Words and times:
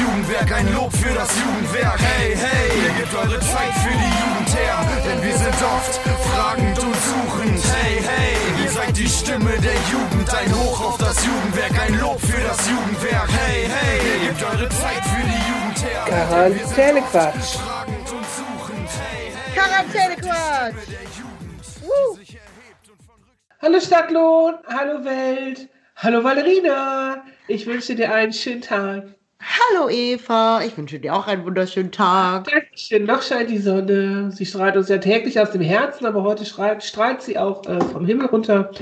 Jugendwerk, 0.00 0.52
ein 0.52 0.72
Lob 0.74 0.92
für 0.92 1.12
das 1.12 1.28
Jugendwerk. 1.38 1.98
Hey, 1.98 2.36
hey, 2.36 2.68
ihr 2.84 2.94
gebt 3.00 3.14
eure 3.14 3.40
Zeit 3.40 3.74
für 3.82 3.96
die 4.02 4.12
Jugend 4.22 4.50
her, 4.54 4.78
denn 5.04 5.22
wir 5.22 5.36
sind 5.36 5.58
oft 5.62 5.94
fragend 6.30 6.78
und 6.78 6.94
suchend. 6.94 7.60
Hey, 7.74 8.00
hey, 8.02 8.64
ihr 8.64 8.70
seid 8.70 8.96
die 8.96 9.08
Stimme 9.08 9.50
der 9.58 9.78
Jugend, 9.90 10.32
ein 10.34 10.54
Hoch 10.54 10.80
auf 10.88 10.98
das 10.98 11.24
Jugendwerk, 11.24 11.80
ein 11.80 11.98
Lob 11.98 12.20
für 12.20 12.40
das 12.42 12.58
Jugendwerk. 12.68 13.28
Hey, 13.28 13.66
hey, 13.66 13.98
ihr 14.06 14.28
gebt 14.28 14.42
eure 14.44 14.68
Zeit 14.68 15.02
für 15.04 15.24
die 15.26 15.42
Jugend 15.50 15.78
her. 15.82 16.04
Quarantänequatsch. 16.06 17.58
Quarantänequatsch. 19.54 20.88
Uh. 21.82 22.18
Hallo 23.60 23.80
Stadtlohn, 23.80 24.54
hallo 24.68 25.04
Welt, 25.04 25.68
hallo 25.96 26.22
Valerina. 26.22 27.24
Ich 27.48 27.66
wünsche 27.66 27.96
dir 27.96 28.14
einen 28.14 28.32
schönen 28.32 28.60
Tag. 28.60 29.17
Hallo 29.40 29.88
Eva, 29.88 30.62
ich 30.66 30.76
wünsche 30.76 30.98
dir 30.98 31.14
auch 31.14 31.28
einen 31.28 31.44
wunderschönen 31.44 31.92
Tag. 31.92 32.50
Dankeschön, 32.50 33.04
noch 33.04 33.22
scheint 33.22 33.50
die 33.50 33.58
Sonne. 33.58 34.32
Sie 34.32 34.44
strahlt 34.44 34.76
uns 34.76 34.88
ja 34.88 34.98
täglich 34.98 35.38
aus 35.38 35.52
dem 35.52 35.60
Herzen, 35.60 36.06
aber 36.06 36.24
heute 36.24 36.44
strahlt, 36.44 36.82
strahlt 36.82 37.22
sie 37.22 37.38
auch 37.38 37.64
äh, 37.66 37.80
vom 37.80 38.04
Himmel 38.04 38.26
runter. 38.26 38.72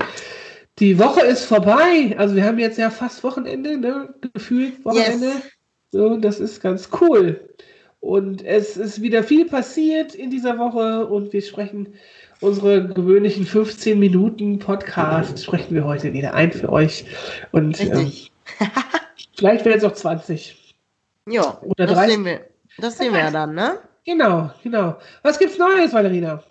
Die 0.79 0.97
Woche 0.97 1.21
ist 1.21 1.45
vorbei. 1.45 2.15
Also 2.17 2.35
wir 2.35 2.43
haben 2.43 2.57
jetzt 2.57 2.77
ja 2.77 2.89
fast 2.89 3.23
Wochenende, 3.23 3.77
ne? 3.77 4.13
Gefühlt 4.33 4.83
Wochenende. 4.83 5.27
Yes. 5.27 5.51
So, 5.91 6.17
das 6.17 6.39
ist 6.39 6.61
ganz 6.61 6.89
cool. 7.01 7.49
Und 7.99 8.43
es 8.43 8.77
ist 8.77 9.01
wieder 9.01 9.23
viel 9.23 9.45
passiert 9.45 10.15
in 10.15 10.29
dieser 10.29 10.57
Woche 10.57 11.05
und 11.07 11.33
wir 11.33 11.41
sprechen 11.41 11.93
unsere 12.41 12.87
gewöhnlichen 12.87 13.45
15 13.45 13.99
Minuten 13.99 14.59
Podcast 14.59 15.43
sprechen 15.43 15.75
wir 15.75 15.85
heute 15.85 16.13
wieder 16.13 16.33
ein 16.33 16.51
für 16.51 16.69
euch. 16.69 17.05
Und 17.51 17.79
ähm, 17.81 17.91
Richtig. 17.91 18.31
vielleicht 19.37 19.65
werden 19.65 19.77
es 19.77 19.83
auch 19.83 19.93
20. 19.93 20.75
ja, 21.27 21.59
oder 21.61 21.85
das 21.85 21.95
30. 21.95 22.13
sehen 22.13 22.25
wir. 22.25 22.45
Das 22.79 22.97
sehen 22.97 23.13
wir 23.13 23.19
ja 23.19 23.31
dann, 23.31 23.55
ne? 23.55 23.79
Genau, 24.05 24.51
genau. 24.63 24.97
Was 25.23 25.39
gibt's 25.39 25.57
Neues, 25.57 25.93
Valerina? 25.93 26.43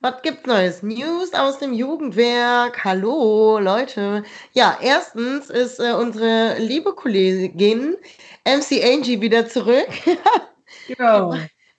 Was 0.00 0.20
gibt's 0.22 0.46
Neues? 0.46 0.82
News 0.82 1.32
aus 1.32 1.58
dem 1.58 1.72
Jugendwerk. 1.72 2.84
Hallo, 2.84 3.58
Leute. 3.58 4.22
Ja, 4.52 4.76
erstens 4.82 5.48
ist 5.48 5.80
äh, 5.80 5.92
unsere 5.92 6.58
liebe 6.58 6.92
Kollegin 6.94 7.96
MC 8.44 8.84
Angie 8.84 9.20
wieder 9.20 9.46
zurück. 9.48 9.88
Genau. 10.88 11.34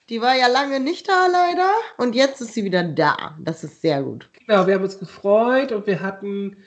Die 0.10 0.22
war 0.22 0.36
ja 0.36 0.48
lange 0.48 0.80
nicht 0.80 1.08
da, 1.08 1.28
leider. 1.28 1.70
Und 1.98 2.16
jetzt 2.16 2.42
ist 2.42 2.54
sie 2.54 2.64
wieder 2.64 2.84
da. 2.84 3.38
Das 3.40 3.64
ist 3.64 3.82
sehr 3.82 4.02
gut. 4.02 4.30
Genau, 4.48 4.66
wir 4.66 4.76
haben 4.76 4.84
uns 4.84 4.98
gefreut 4.98 5.72
und 5.72 5.86
wir 5.86 6.00
hatten 6.00 6.58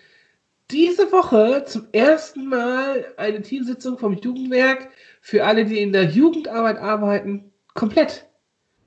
diese 0.71 1.11
Woche 1.13 1.65
zum 1.67 1.87
ersten 1.93 2.47
Mal 2.47 3.07
eine 3.17 3.43
Teamsitzung 3.43 3.99
vom 3.99 4.15
Jugendwerk 4.15 4.89
für 5.21 5.45
alle, 5.45 5.65
die 5.65 5.81
in 5.81 5.93
der 5.93 6.05
Jugendarbeit 6.05 6.79
arbeiten, 6.79 7.53
komplett. 7.75 8.27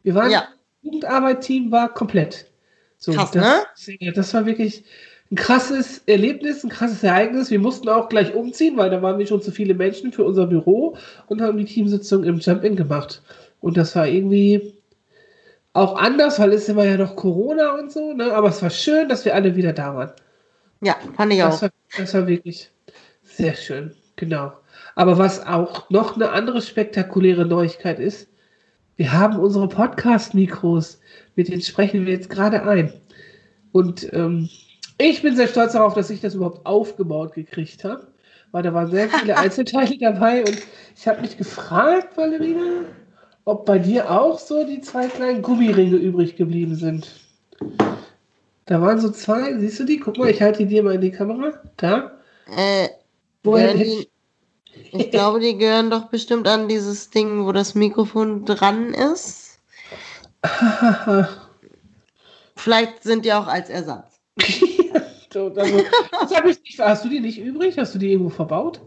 Wir 0.03 0.15
waren, 0.15 0.31
Ja. 0.31 0.41
das 0.41 0.49
Jugendarbeit-Team 0.83 1.71
war 1.71 1.93
komplett. 1.93 2.45
So, 2.97 3.11
Krass, 3.13 3.31
das, 3.31 3.65
ja, 3.99 4.11
das 4.11 4.33
war 4.33 4.45
wirklich 4.45 4.83
ein 5.31 5.35
krasses 5.35 6.03
Erlebnis, 6.05 6.63
ein 6.63 6.69
krasses 6.69 7.01
Ereignis. 7.03 7.49
Wir 7.49 7.59
mussten 7.59 7.89
auch 7.89 8.09
gleich 8.09 8.33
umziehen, 8.35 8.77
weil 8.77 8.89
da 8.89 9.01
waren 9.01 9.17
wir 9.17 9.25
schon 9.25 9.41
zu 9.41 9.51
viele 9.51 9.73
Menschen 9.73 10.11
für 10.11 10.23
unser 10.23 10.45
Büro 10.45 10.97
und 11.27 11.41
haben 11.41 11.57
die 11.57 11.65
Teamsitzung 11.65 12.23
im 12.25 12.39
Jump-In 12.39 12.75
gemacht. 12.75 13.21
Und 13.59 13.77
das 13.77 13.95
war 13.95 14.07
irgendwie 14.07 14.73
auch 15.73 15.95
anders, 15.95 16.37
weil 16.39 16.51
es 16.53 16.67
immer 16.69 16.83
ja 16.85 16.97
noch 16.97 17.15
Corona 17.15 17.75
und 17.79 17.91
so, 17.91 18.13
ne? 18.13 18.33
Aber 18.33 18.49
es 18.49 18.61
war 18.61 18.69
schön, 18.69 19.07
dass 19.09 19.23
wir 19.25 19.33
alle 19.33 19.55
wieder 19.55 19.73
da 19.73 19.95
waren. 19.95 20.11
Ja, 20.81 20.97
fand 21.15 21.33
ich 21.33 21.39
Das 21.39 21.57
auch. 21.57 21.61
war, 21.63 21.69
das 21.97 22.13
war 22.13 22.27
wirklich 22.27 22.71
sehr 23.23 23.53
schön, 23.55 23.95
genau. 24.15 24.53
Aber 24.95 25.17
was 25.17 25.45
auch 25.45 25.89
noch 25.89 26.15
eine 26.15 26.29
andere 26.31 26.61
spektakuläre 26.61 27.45
Neuigkeit 27.45 27.99
ist, 27.99 28.27
wir 28.97 29.13
haben 29.13 29.39
unsere 29.39 29.67
Podcast-Mikros, 29.67 30.99
mit 31.35 31.47
denen 31.47 31.61
sprechen 31.61 32.05
wir 32.05 32.13
jetzt 32.13 32.29
gerade 32.29 32.63
ein. 32.63 32.93
Und 33.71 34.11
ähm, 34.13 34.49
ich 34.97 35.21
bin 35.21 35.35
sehr 35.35 35.47
stolz 35.47 35.73
darauf, 35.73 35.93
dass 35.93 36.09
ich 36.09 36.21
das 36.21 36.35
überhaupt 36.35 36.65
aufgebaut 36.65 37.33
gekriegt 37.33 37.83
habe, 37.83 38.07
weil 38.51 38.63
da 38.63 38.73
waren 38.73 38.91
sehr 38.91 39.09
viele 39.09 39.37
Einzelteile 39.39 39.97
dabei 39.97 40.41
und 40.41 40.57
ich 40.95 41.07
habe 41.07 41.21
mich 41.21 41.37
gefragt, 41.37 42.17
Valerina, 42.17 42.85
ob 43.45 43.65
bei 43.65 43.79
dir 43.79 44.11
auch 44.11 44.37
so 44.37 44.65
die 44.65 44.81
zwei 44.81 45.07
kleinen 45.07 45.41
Gummiringe 45.41 45.95
übrig 45.95 46.35
geblieben 46.35 46.75
sind. 46.75 47.07
Da 48.65 48.81
waren 48.81 48.99
so 48.99 49.09
zwei, 49.09 49.57
siehst 49.57 49.79
du 49.79 49.83
die? 49.85 49.99
Guck 49.99 50.17
mal, 50.17 50.29
ich 50.29 50.41
halte 50.41 50.59
die 50.59 50.67
dir 50.67 50.83
mal 50.83 50.95
in 50.95 51.01
die 51.01 51.11
Kamera. 51.11 51.61
Da. 51.77 52.19
Äh, 52.55 52.89
Woher 53.43 53.73
die, 53.73 54.07
ich 54.91 55.11
glaube, 55.11 55.39
die 55.39 55.57
gehören 55.57 55.89
doch 55.89 56.05
bestimmt 56.05 56.47
an 56.47 56.67
dieses 56.67 57.09
Ding, 57.09 57.45
wo 57.45 57.51
das 57.51 57.75
Mikrofon 57.75 58.45
dran 58.45 58.93
ist. 58.93 59.59
Vielleicht 62.55 63.03
sind 63.03 63.25
die 63.25 63.33
auch 63.33 63.47
als 63.47 63.69
Ersatz. 63.69 64.19
So, 65.33 65.47
also, 65.55 65.85
hab 66.35 66.43
nicht. 66.43 66.77
Hast 66.77 67.05
du 67.05 67.09
die 67.09 67.21
nicht 67.21 67.39
übrig? 67.39 67.77
Hast 67.77 67.95
du 67.95 67.99
die 67.99 68.11
irgendwo 68.11 68.29
verbaut? 68.29 68.81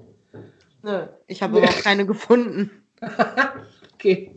Nö, 0.82 1.06
ich 1.26 1.42
habe 1.42 1.56
aber 1.56 1.70
auch 1.70 1.82
keine 1.82 2.04
gefunden. 2.04 2.70
Okay, 4.04 4.36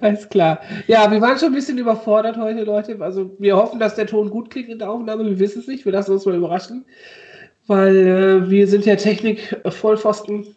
alles 0.00 0.28
klar. 0.28 0.60
Ja, 0.86 1.10
wir 1.10 1.20
waren 1.20 1.36
schon 1.38 1.48
ein 1.48 1.54
bisschen 1.54 1.76
überfordert 1.76 2.36
heute, 2.36 2.62
Leute. 2.62 2.96
Also 3.00 3.34
wir 3.40 3.56
hoffen, 3.56 3.80
dass 3.80 3.96
der 3.96 4.06
Ton 4.06 4.30
gut 4.30 4.48
klingt 4.48 4.68
in 4.68 4.78
der 4.78 4.88
Aufnahme. 4.88 5.24
Wir 5.24 5.40
wissen 5.40 5.58
es 5.58 5.66
nicht. 5.66 5.84
Wir 5.84 5.90
lassen 5.90 6.12
uns 6.12 6.24
mal 6.24 6.36
überraschen. 6.36 6.84
Weil 7.66 7.96
äh, 7.96 8.48
wir 8.48 8.68
sind 8.68 8.86
ja 8.86 8.94
Technik-Vollpfosten. 8.94 10.54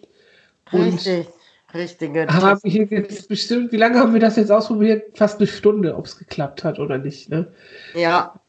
Und 0.72 0.94
Richtig, 0.94 1.28
richtige. 1.74 2.28
haben 2.28 2.60
hier 2.64 2.86
jetzt 2.86 3.28
bestimmt, 3.28 3.72
wie 3.72 3.78
lange 3.78 3.98
haben 4.00 4.14
wir 4.14 4.22
das 4.22 4.36
jetzt 4.36 4.52
ausprobiert? 4.52 5.18
Fast 5.18 5.40
eine 5.40 5.48
Stunde, 5.48 5.96
ob 5.96 6.06
es 6.06 6.20
geklappt 6.20 6.64
hat 6.64 6.78
oder 6.78 7.00
nicht. 7.00 7.30
Ne? 7.30 7.52
Ja, 7.96 8.40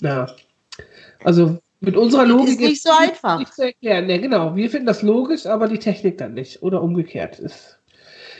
Ja. 0.00 0.26
Also 1.22 1.58
mit 1.78 1.96
unserer 1.96 2.26
Logik 2.26 2.60
Ist 2.60 2.60
nicht 2.60 2.82
so 2.82 2.90
einfach. 2.98 3.38
Nicht 3.38 3.54
zu 3.54 3.62
erklären. 3.62 4.06
Ne, 4.06 4.20
genau. 4.20 4.56
Wir 4.56 4.68
finden 4.68 4.86
das 4.86 5.02
logisch, 5.02 5.46
aber 5.46 5.68
die 5.68 5.78
Technik 5.78 6.18
dann 6.18 6.34
nicht. 6.34 6.62
Oder 6.62 6.82
umgekehrt 6.82 7.38
ist. 7.38 7.78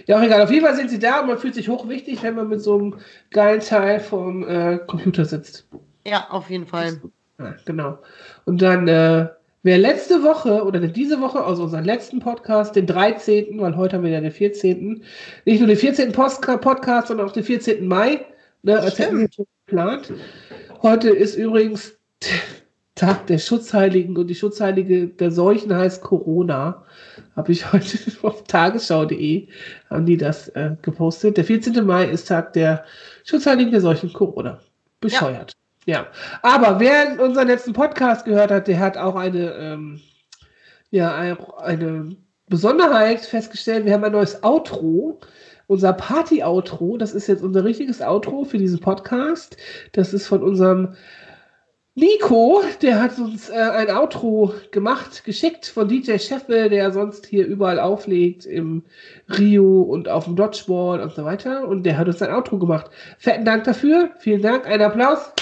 Ja, 0.06 0.18
auch 0.18 0.22
egal. 0.22 0.42
Auf 0.42 0.50
jeden 0.50 0.64
Fall 0.64 0.76
sind 0.76 0.90
sie 0.90 0.98
da 0.98 1.20
und 1.20 1.28
man 1.28 1.38
fühlt 1.38 1.54
sich 1.54 1.68
hochwichtig, 1.68 2.22
wenn 2.22 2.34
man 2.34 2.48
mit 2.48 2.60
so 2.60 2.78
einem 2.78 2.94
geilen 3.30 3.60
Teil 3.60 4.00
vom 4.00 4.46
äh, 4.46 4.78
Computer 4.86 5.24
sitzt. 5.24 5.66
ja, 6.06 6.26
auf 6.30 6.50
jeden 6.50 6.66
Fall. 6.66 7.00
Ja, 7.38 7.54
genau. 7.64 7.98
Und 8.44 8.62
dann, 8.62 8.88
äh, 8.88 9.28
wer 9.62 9.78
letzte 9.78 10.22
Woche 10.22 10.64
oder 10.64 10.80
diese 10.80 11.20
Woche, 11.20 11.42
also 11.42 11.64
unseren 11.64 11.84
letzten 11.84 12.20
Podcast, 12.20 12.76
den 12.76 12.86
13., 12.86 13.60
weil 13.60 13.76
heute 13.76 13.96
haben 13.96 14.04
wir 14.04 14.10
ja 14.10 14.20
den 14.20 14.30
14., 14.30 15.02
nicht 15.44 15.58
nur 15.58 15.68
den 15.68 15.76
14. 15.76 16.12
Postka 16.12 16.56
Podcast, 16.56 17.08
sondern 17.08 17.28
auch 17.28 17.32
den 17.32 17.44
14. 17.44 17.86
Mai, 17.86 18.24
ne, 18.62 18.78
als 18.78 18.98
hätten 18.98 19.20
wir 19.20 19.28
schon 19.32 19.46
geplant. 19.66 20.12
Heute 20.82 21.10
ist 21.10 21.36
übrigens 21.36 21.96
Tag 22.94 23.26
der 23.26 23.38
Schutzheiligen 23.38 24.16
und 24.18 24.26
die 24.26 24.34
Schutzheilige 24.34 25.08
der 25.08 25.30
Seuchen 25.30 25.74
heißt 25.74 26.02
Corona. 26.02 26.84
Habe 27.34 27.52
ich 27.52 27.72
heute 27.72 27.98
auf 28.22 28.44
tagesschau.de 28.44 29.48
haben 29.88 30.06
die 30.06 30.16
das 30.18 30.48
äh, 30.50 30.76
gepostet. 30.82 31.36
Der 31.38 31.44
14. 31.44 31.84
Mai 31.86 32.04
ist 32.04 32.28
Tag 32.28 32.52
der 32.52 32.84
Schutzheiligen 33.24 33.72
der 33.72 33.80
Seuchen 33.80 34.12
Corona. 34.12 34.60
Bescheuert. 35.00 35.52
Ja. 35.86 36.06
Aber 36.42 36.78
wer 36.80 37.20
unseren 37.20 37.48
letzten 37.48 37.72
Podcast 37.72 38.24
gehört 38.24 38.50
hat, 38.50 38.68
der 38.68 38.78
hat 38.78 38.96
auch 38.96 39.16
eine, 39.16 39.52
ähm, 39.54 40.00
ja, 40.90 41.14
ein- 41.14 41.38
eine 41.58 42.16
Besonderheit 42.48 43.20
festgestellt. 43.22 43.86
Wir 43.86 43.94
haben 43.94 44.04
ein 44.04 44.12
neues 44.12 44.44
Outro. 44.44 45.18
Unser 45.66 45.94
Party-Outro, 45.94 46.98
das 46.98 47.14
ist 47.14 47.26
jetzt 47.28 47.42
unser 47.42 47.64
richtiges 47.64 48.02
Outro 48.02 48.44
für 48.44 48.58
diesen 48.58 48.80
Podcast. 48.80 49.56
Das 49.92 50.12
ist 50.12 50.26
von 50.26 50.42
unserem 50.42 50.94
Nico, 51.94 52.62
der 52.80 53.02
hat 53.02 53.18
uns 53.18 53.50
äh, 53.50 53.52
ein 53.52 53.90
Outro 53.90 54.54
gemacht, 54.70 55.24
geschickt 55.24 55.66
von 55.66 55.88
DJ 55.88 56.16
Scheffel, 56.16 56.70
der 56.70 56.90
sonst 56.90 57.26
hier 57.26 57.46
überall 57.46 57.78
auflegt, 57.78 58.46
im 58.46 58.82
Rio 59.28 59.82
und 59.82 60.08
auf 60.08 60.24
dem 60.24 60.34
Dodgeball 60.34 61.00
und 61.00 61.12
so 61.14 61.26
weiter. 61.26 61.68
Und 61.68 61.82
der 61.84 61.98
hat 61.98 62.06
uns 62.06 62.22
ein 62.22 62.32
Outro 62.32 62.58
gemacht. 62.58 62.90
Fetten 63.18 63.44
Dank 63.44 63.64
dafür. 63.64 64.10
Vielen 64.20 64.40
Dank. 64.40 64.66
Ein 64.66 64.80
Applaus. 64.80 65.32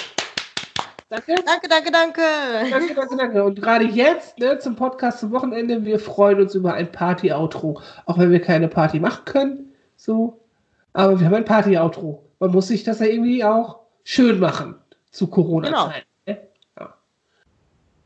Danke. 1.07 1.35
Danke, 1.45 1.69
danke, 1.69 1.91
danke. 1.91 2.21
Danke, 2.69 2.95
danke, 2.95 3.15
danke. 3.15 3.43
Und 3.45 3.61
gerade 3.61 3.85
jetzt, 3.85 4.37
ne, 4.37 4.59
zum 4.59 4.75
Podcast 4.75 5.21
zum 5.21 5.31
Wochenende, 5.31 5.85
wir 5.85 5.99
freuen 5.99 6.41
uns 6.41 6.53
über 6.53 6.73
ein 6.73 6.91
Party-Outro. 6.91 7.81
Auch 8.05 8.17
wenn 8.17 8.29
wir 8.31 8.41
keine 8.41 8.67
Party 8.67 8.99
machen 8.99 9.23
können, 9.23 9.73
so. 9.95 10.41
Aber 10.91 11.17
wir 11.17 11.27
haben 11.27 11.35
ein 11.35 11.45
Party-Outro. 11.45 12.25
Man 12.39 12.51
muss 12.51 12.67
sich 12.67 12.83
das 12.83 12.99
ja 12.99 13.05
irgendwie 13.05 13.41
auch 13.45 13.79
schön 14.03 14.37
machen 14.39 14.75
zu 15.11 15.27
Corona-Zeiten. 15.27 15.99
ne? 15.99 16.10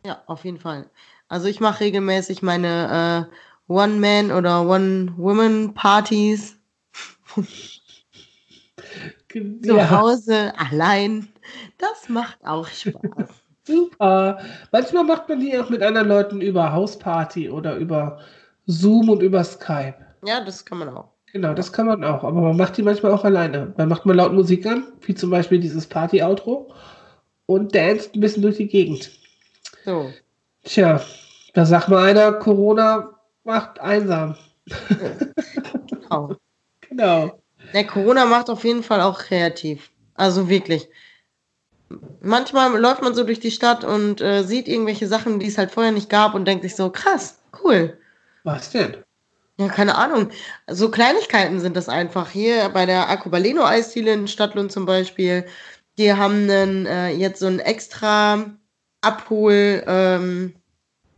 Ja. 0.05 0.21
Auf 0.27 0.45
jeden 0.45 0.59
Fall. 0.59 0.89
Also 1.27 1.47
ich 1.47 1.59
mache 1.59 1.81
regelmäßig 1.81 2.41
meine 2.41 3.27
äh, 3.69 3.71
One-Man- 3.73 4.31
oder 4.31 4.61
One-Woman-Partys 4.67 6.59
zu 9.63 9.77
Ja, 9.77 9.89
Hause 9.89 10.53
allein. 10.57 11.29
Das 11.77 12.07
macht 12.09 12.37
auch 12.45 12.67
Spaß. 12.67 13.29
super. 13.63 14.39
Manchmal 14.71 15.03
macht 15.03 15.27
man 15.29 15.39
die 15.39 15.57
auch 15.57 15.69
mit 15.69 15.81
anderen 15.81 16.07
Leuten 16.07 16.41
über 16.41 16.71
Hausparty 16.71 17.49
oder 17.49 17.75
über 17.77 18.19
Zoom 18.67 19.09
und 19.09 19.21
über 19.21 19.43
Skype. 19.43 19.95
ja, 20.23 20.43
das 20.43 20.65
kann 20.65 20.77
man 20.79 20.89
auch. 20.89 21.11
Genau, 21.33 21.53
das 21.53 21.73
kann 21.73 21.87
man 21.87 22.03
auch. 22.03 22.23
Aber 22.23 22.41
man 22.41 22.57
macht 22.57 22.77
die 22.77 22.83
manchmal 22.83 23.11
auch 23.11 23.23
alleine. 23.25 23.73
Man 23.77 23.89
macht 23.89 24.05
mal 24.05 24.15
laut 24.15 24.33
Musik 24.33 24.65
an, 24.65 24.93
wie 25.01 25.15
zum 25.15 25.29
Beispiel 25.31 25.59
dieses 25.59 25.85
Party-Outro 25.87 26.73
und 27.47 27.75
danst 27.75 28.15
ein 28.15 28.21
bisschen 28.21 28.41
durch 28.43 28.57
die 28.57 28.67
Gegend. 28.67 29.11
So. 29.85 30.11
Tja, 30.63 30.99
da 31.53 31.65
sagt 31.65 31.89
mal 31.89 32.03
einer, 32.03 32.33
Corona 32.33 33.13
macht 33.43 33.79
einsam. 33.79 34.35
Genau. 35.87 36.35
Genau. 36.87 37.41
Der 37.73 37.85
Corona 37.85 38.25
macht 38.25 38.49
auf 38.49 38.63
jeden 38.63 38.83
Fall 38.83 39.01
auch 39.01 39.19
kreativ. 39.19 39.91
Also 40.13 40.47
wirklich. 40.47 40.87
Manchmal 42.21 42.79
läuft 42.79 43.01
man 43.01 43.13
so 43.13 43.23
durch 43.25 43.41
die 43.41 43.51
Stadt 43.51 43.83
und 43.83 44.21
äh, 44.21 44.43
sieht 44.43 44.69
irgendwelche 44.69 45.07
Sachen, 45.07 45.39
die 45.39 45.47
es 45.47 45.57
halt 45.57 45.71
vorher 45.71 45.91
nicht 45.91 46.09
gab 46.09 46.35
und 46.35 46.45
denkt 46.45 46.63
sich 46.63 46.75
so, 46.75 46.89
krass, 46.89 47.39
cool. 47.63 47.97
Was 48.43 48.69
denn? 48.69 48.97
Ja, 49.57 49.67
keine 49.67 49.95
Ahnung. 49.95 50.29
So 50.67 50.89
Kleinigkeiten 50.89 51.59
sind 51.59 51.75
das 51.75 51.89
einfach. 51.89 52.29
Hier 52.29 52.69
bei 52.69 52.85
der 52.85 53.09
Arcobaleno 53.09 53.65
Eisdiele 53.65 54.13
in 54.13 54.27
Stadtlund 54.27 54.71
zum 54.71 54.85
Beispiel, 54.85 55.45
die 55.97 56.13
haben 56.13 56.49
einen, 56.49 56.85
äh, 56.85 57.09
jetzt 57.09 57.39
so 57.39 57.47
einen 57.47 57.59
extra 57.59 58.45
Abhol, 59.05 59.83
ähm, 59.87 60.55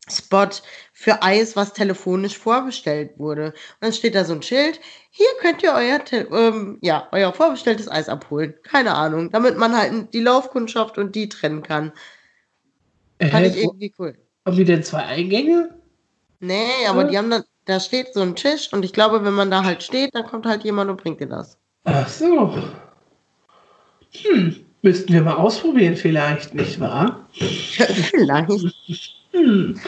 Spot 0.10 0.50
für 0.94 1.22
Eis, 1.22 1.56
was 1.56 1.74
telefonisch 1.74 2.38
vorbestellt 2.38 3.20
wurde. 3.20 3.48
Und 3.48 3.56
dann 3.82 3.94
steht 3.94 4.16
da 4.16 4.24
so 4.26 4.34
ein 4.34 4.42
Schild, 4.42 4.80
hier 5.12 5.28
könnt 5.42 5.64
ihr 5.64 5.74
euer, 5.74 6.00
ähm, 6.32 6.78
ja, 6.82 7.08
euer 7.12 7.34
vorbestelltes 7.34 7.90
Eis 7.90 8.08
abholen. 8.10 8.56
Keine 8.64 8.96
Ahnung. 8.96 9.32
Damit 9.32 9.58
man 9.58 9.76
halt 9.78 10.14
die 10.14 10.22
Laufkundschaft 10.22 10.98
und 10.98 11.16
die 11.16 11.28
trennen 11.30 11.62
kann. 11.64 11.92
Fand 13.20 13.46
Äh, 13.46 13.50
ich 13.50 13.58
irgendwie 13.64 13.94
cool. 14.00 14.18
haben 14.46 14.56
die 14.56 14.64
denn 14.66 14.84
zwei 14.84 15.04
Eingänge? 15.04 15.76
Nee, 16.40 16.86
aber 16.88 17.04
Ja. 17.04 17.08
die 17.10 17.18
haben 17.18 17.30
dann, 17.30 17.44
da 17.66 17.80
steht 17.80 18.14
so 18.14 18.22
ein 18.22 18.36
Tisch 18.36 18.72
und 18.72 18.86
ich 18.86 18.94
glaube, 18.94 19.26
wenn 19.26 19.34
man 19.34 19.52
da 19.52 19.64
halt 19.64 19.84
steht, 19.84 20.14
dann 20.16 20.26
kommt 20.26 20.46
halt 20.46 20.64
jemand 20.64 20.90
und 20.90 21.02
bringt 21.02 21.20
dir 21.20 21.28
das. 21.28 21.58
Ach 21.84 22.08
so. 22.08 22.54
Hm, 24.14 24.67
müssten 24.82 25.14
wir 25.14 25.22
mal 25.22 25.36
ausprobieren 25.36 25.96
vielleicht, 25.96 26.54
nicht 26.54 26.80
wahr? 26.80 27.28
Vielleicht. 27.34 28.50
Hm. 29.32 29.80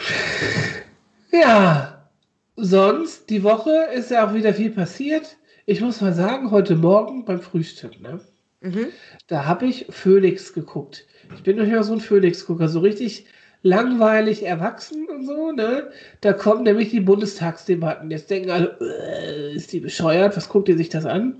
Ja, 1.32 2.08
sonst, 2.56 3.30
die 3.30 3.42
Woche 3.42 3.88
ist 3.94 4.10
ja 4.10 4.28
auch 4.28 4.34
wieder 4.34 4.54
viel 4.54 4.70
passiert. 4.70 5.36
Ich 5.66 5.80
muss 5.80 6.00
mal 6.00 6.12
sagen, 6.12 6.50
heute 6.50 6.74
Morgen 6.74 7.24
beim 7.24 7.40
Frühstück, 7.40 8.00
ne? 8.00 8.20
Mhm. 8.60 8.88
Da 9.26 9.46
habe 9.46 9.66
ich 9.66 9.86
Phoenix 9.90 10.52
geguckt. 10.52 11.06
Ich 11.34 11.42
bin 11.42 11.56
durchaus 11.56 11.86
so 11.86 11.94
ein 11.94 12.00
Phoenix-Gucker, 12.00 12.68
so 12.68 12.80
richtig 12.80 13.26
langweilig 13.62 14.44
erwachsen 14.44 15.06
und 15.08 15.26
so, 15.26 15.52
ne? 15.52 15.90
Da 16.20 16.32
kommen 16.32 16.64
nämlich 16.64 16.90
die 16.90 17.00
Bundestagsdebatten. 17.00 18.10
Jetzt 18.10 18.30
denken 18.30 18.50
alle, 18.50 18.76
äh, 18.80 19.54
ist 19.54 19.72
die 19.72 19.80
bescheuert? 19.80 20.36
Was 20.36 20.48
guckt 20.48 20.68
ihr 20.68 20.76
sich 20.76 20.88
das 20.88 21.06
an? 21.06 21.36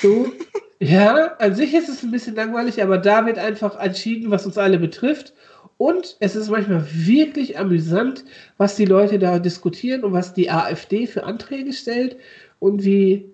So, 0.00 0.30
ja, 0.82 1.36
an 1.38 1.54
sich 1.54 1.74
ist 1.74 1.88
es 1.88 2.02
ein 2.02 2.10
bisschen 2.10 2.34
langweilig, 2.34 2.82
aber 2.82 2.98
da 2.98 3.24
wird 3.24 3.38
einfach 3.38 3.78
entschieden, 3.78 4.32
was 4.32 4.46
uns 4.46 4.58
alle 4.58 4.80
betrifft. 4.80 5.32
Und 5.76 6.16
es 6.18 6.34
ist 6.34 6.50
manchmal 6.50 6.84
wirklich 6.90 7.56
amüsant, 7.58 8.24
was 8.56 8.74
die 8.76 8.84
Leute 8.84 9.18
da 9.20 9.38
diskutieren 9.38 10.02
und 10.02 10.12
was 10.12 10.34
die 10.34 10.50
AfD 10.50 11.06
für 11.06 11.22
Anträge 11.24 11.72
stellt 11.72 12.16
und 12.58 12.84
wie 12.84 13.32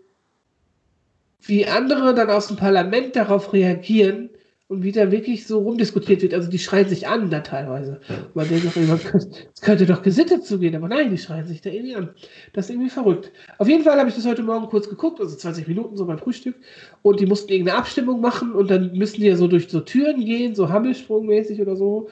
wie 1.43 1.67
andere 1.67 2.15
dann 2.15 2.29
aus 2.31 2.49
dem 2.49 2.57
Parlament 2.57 3.17
darauf 3.17 3.53
reagieren 3.53 4.29
und 4.69 4.83
wie 4.83 4.93
da 4.93 5.11
wirklich 5.11 5.47
so 5.47 5.61
rumdiskutiert 5.61 6.23
wird. 6.23 6.35
Also 6.35 6.51
die 6.51 6.59
schreien 6.59 6.89
sich 6.89 7.09
an 7.09 7.31
da 7.31 7.41
teilweise. 7.41 8.01
Und 8.09 8.37
man 8.37 8.49
denkt 8.49 8.67
doch 8.67 8.77
immer, 8.77 8.99
es 9.55 9.61
könnte 9.63 9.87
doch 9.87 10.03
gesittet 10.03 10.45
zugehen, 10.45 10.77
aber 10.77 10.89
nein, 10.89 11.11
die 11.11 11.19
schreien 11.19 11.47
sich 11.47 11.63
da 11.63 11.71
irgendwie 11.71 11.97
an. 11.97 12.11
Das 12.53 12.67
ist 12.67 12.71
irgendwie 12.71 12.91
verrückt. 12.91 13.33
Auf 13.59 13.69
jeden 13.69 13.83
Fall 13.83 13.99
habe 13.99 14.09
ich 14.09 14.15
das 14.15 14.27
heute 14.27 14.43
Morgen 14.43 14.67
kurz 14.67 14.89
geguckt, 14.89 15.21
also 15.21 15.35
20 15.35 15.67
Minuten 15.67 15.97
so 15.97 16.07
beim 16.07 16.19
Frühstück. 16.19 16.55
Und 17.03 17.19
die 17.19 17.27
mussten 17.27 17.51
irgendeine 17.51 17.79
Abstimmung 17.79 18.21
machen 18.21 18.53
und 18.53 18.71
dann 18.71 18.93
müssen 18.93 19.21
die 19.21 19.27
ja 19.27 19.37
so 19.37 19.49
durch 19.49 19.69
so 19.69 19.81
Türen 19.81 20.25
gehen, 20.25 20.55
so 20.55 20.69
Hammelsprungmäßig 20.69 21.61
oder 21.61 21.77
so. 21.77 22.09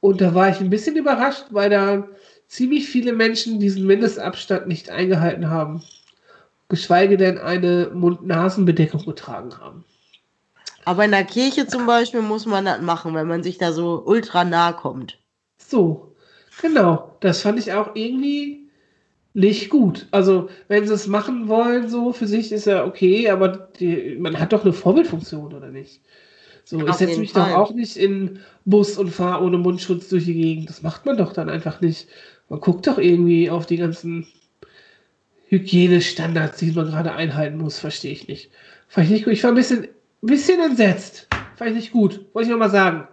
Und 0.00 0.20
da 0.20 0.34
war 0.34 0.48
ich 0.50 0.60
ein 0.60 0.70
bisschen 0.70 0.96
überrascht, 0.96 1.46
weil 1.50 1.70
da 1.70 2.08
ziemlich 2.48 2.88
viele 2.88 3.12
Menschen 3.12 3.60
diesen 3.60 3.86
Mindestabstand 3.86 4.66
nicht 4.66 4.90
eingehalten 4.90 5.48
haben 5.48 5.82
geschweige 6.70 7.18
denn 7.18 7.36
eine 7.36 7.90
Mund-Nasen-Bedeckung 7.92 9.04
getragen 9.04 9.58
haben. 9.58 9.84
Aber 10.84 11.04
in 11.04 11.10
der 11.10 11.24
Kirche 11.24 11.66
zum 11.66 11.86
Beispiel 11.86 12.22
muss 12.22 12.46
man 12.46 12.64
das 12.64 12.80
machen, 12.80 13.14
wenn 13.14 13.28
man 13.28 13.42
sich 13.42 13.58
da 13.58 13.72
so 13.72 14.02
ultra 14.04 14.44
nah 14.44 14.72
kommt. 14.72 15.18
So, 15.58 16.14
genau. 16.60 17.16
Das 17.20 17.42
fand 17.42 17.58
ich 17.58 17.72
auch 17.72 17.94
irgendwie 17.94 18.68
nicht 19.34 19.70
gut. 19.70 20.08
Also, 20.10 20.48
wenn 20.68 20.86
sie 20.86 20.94
es 20.94 21.06
machen 21.06 21.48
wollen, 21.48 21.88
so 21.88 22.12
für 22.12 22.26
sich 22.26 22.50
ist 22.50 22.66
ja 22.66 22.84
okay, 22.84 23.30
aber 23.30 23.48
die, 23.78 24.16
man 24.18 24.38
hat 24.38 24.52
doch 24.52 24.64
eine 24.64 24.72
Vorbildfunktion, 24.72 25.54
oder 25.54 25.68
nicht? 25.68 26.00
So, 26.64 26.86
ich 26.86 26.94
setze 26.94 27.18
mich 27.18 27.32
Fall. 27.32 27.50
doch 27.50 27.58
auch 27.58 27.72
nicht 27.72 27.96
in 27.96 28.40
Bus 28.64 28.96
und 28.98 29.10
fahre 29.10 29.44
ohne 29.44 29.58
Mundschutz 29.58 30.08
durch 30.08 30.24
die 30.24 30.34
Gegend. 30.34 30.68
Das 30.68 30.82
macht 30.82 31.06
man 31.06 31.16
doch 31.16 31.32
dann 31.32 31.48
einfach 31.48 31.80
nicht. 31.80 32.08
Man 32.48 32.60
guckt 32.60 32.86
doch 32.86 32.98
irgendwie 32.98 33.50
auf 33.50 33.66
die 33.66 33.76
ganzen 33.76 34.26
Hygienestandards, 35.48 36.58
die 36.58 36.70
man 36.72 36.86
gerade 36.86 37.12
einhalten 37.12 37.58
muss, 37.58 37.78
verstehe 37.78 38.12
ich 38.12 38.28
nicht. 38.28 38.50
Fand 38.88 39.06
ich 39.06 39.12
nicht 39.12 39.24
gut. 39.24 39.32
Ich 39.32 39.42
war 39.42 39.50
ein 39.50 39.56
bisschen, 39.56 39.88
ein 40.22 40.26
bisschen 40.26 40.60
entsetzt. 40.60 41.28
Fand 41.56 41.70
ich 41.70 41.76
nicht 41.76 41.92
gut. 41.92 42.26
Wollte 42.34 42.46
ich 42.48 42.52
noch 42.52 42.58
mal 42.58 42.70
sagen. 42.70 43.06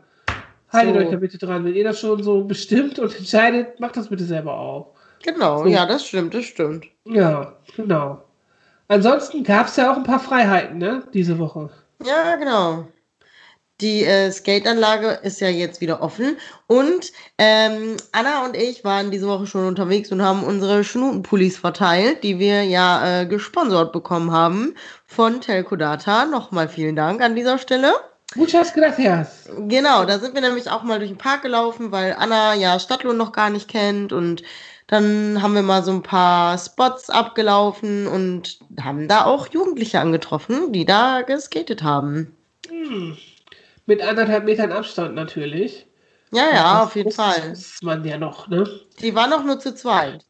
Haltet 0.72 0.96
So. 0.96 1.00
euch 1.02 1.10
da 1.10 1.16
bitte 1.18 1.38
dran. 1.38 1.64
Wenn 1.66 1.76
ihr 1.76 1.84
das 1.84 2.00
schon 2.00 2.22
so 2.24 2.44
bestimmt 2.44 3.00
und 3.00 3.16
entscheidet, 3.18 3.80
macht 3.80 3.96
das 3.98 4.10
bitte 4.10 4.26
selber 4.26 4.54
auch. 4.60 4.94
Genau, 5.24 5.60
So. 5.64 5.68
ja, 5.68 5.86
das 5.86 6.06
stimmt, 6.06 6.34
das 6.34 6.46
stimmt. 6.46 6.86
Ja, 7.06 7.54
genau. 7.76 8.24
Ansonsten 8.90 9.44
gab 9.44 9.68
es 9.68 9.76
ja 9.76 9.92
auch 9.92 9.98
ein 9.98 10.04
paar 10.04 10.20
Freiheiten, 10.20 10.78
ne, 10.78 11.04
diese 11.14 11.40
Woche. 11.40 11.70
Ja, 12.06 12.36
genau. 12.36 12.88
Die 13.80 14.04
äh, 14.04 14.32
Skateanlage 14.32 15.20
ist 15.22 15.40
ja 15.40 15.50
jetzt 15.50 15.82
wieder 15.82 16.02
offen 16.02 16.38
und 16.66 17.12
ähm, 17.38 17.96
Anna 18.12 18.44
und 18.44 18.58
ich 18.58 18.84
waren 18.84 19.12
diese 19.12 19.28
Woche 19.28 19.46
schon 19.46 19.68
unterwegs 19.68 20.12
und 20.12 20.24
haben 20.24 20.44
unsere 20.44 20.84
Schnutenpullis 20.84 21.58
verteilt, 21.58 22.24
die 22.24 22.40
wir 22.40 22.64
ja 22.64 23.22
äh, 23.22 23.26
gesponsert 23.28 23.92
bekommen 23.92 24.32
haben 24.32 24.74
von 25.06 25.42
Telco 25.42 25.76
Data. 25.76 26.26
Nochmal 26.26 26.70
vielen 26.70 26.96
Dank 26.96 27.22
an 27.22 27.36
dieser 27.36 27.60
Stelle. 27.60 27.94
Muchas 28.34 28.74
gracias. 28.74 29.48
Genau, 29.68 30.06
da 30.06 30.18
sind 30.18 30.34
wir 30.34 30.42
nämlich 30.42 30.72
auch 30.72 30.82
mal 30.82 30.98
durch 30.98 31.12
den 31.12 31.20
Park 31.20 31.44
gelaufen, 31.44 31.92
weil 31.92 32.16
Anna 32.18 32.56
ja 32.56 32.80
Stadtlohn 32.80 33.16
noch 33.16 33.32
gar 33.32 33.52
nicht 33.52 33.68
kennt 33.68 34.12
und 34.12 34.42
dann 34.88 35.42
haben 35.42 35.54
wir 35.54 35.62
mal 35.62 35.84
so 35.84 35.92
ein 35.92 36.02
paar 36.02 36.58
Spots 36.58 37.12
abgelaufen 37.12 38.08
und 38.08 38.58
haben 38.82 39.08
da 39.08 39.26
auch 39.26 39.48
Jugendliche 39.48 40.00
angetroffen, 40.00 40.74
die 40.74 40.86
da 40.86 41.22
geskatet 41.22 41.84
haben. 41.84 42.36
Hm. 42.68 43.18
Mit 43.88 44.02
anderthalb 44.02 44.44
Metern 44.44 44.72
Abstand 44.72 45.16
natürlich. 45.16 45.88
Ja, 46.32 46.44
ja, 46.54 46.74
Das 46.80 46.88
auf 46.88 46.96
jeden 46.96 47.12
Fall. 47.12 47.54
man 47.82 48.04
ja 48.04 48.18
noch, 48.18 48.50
ne? 48.50 48.70
Die 49.02 49.16
war 49.16 49.28
noch 49.28 49.44
nur 49.46 49.60
zu 49.60 49.74
zweit. 49.74 50.26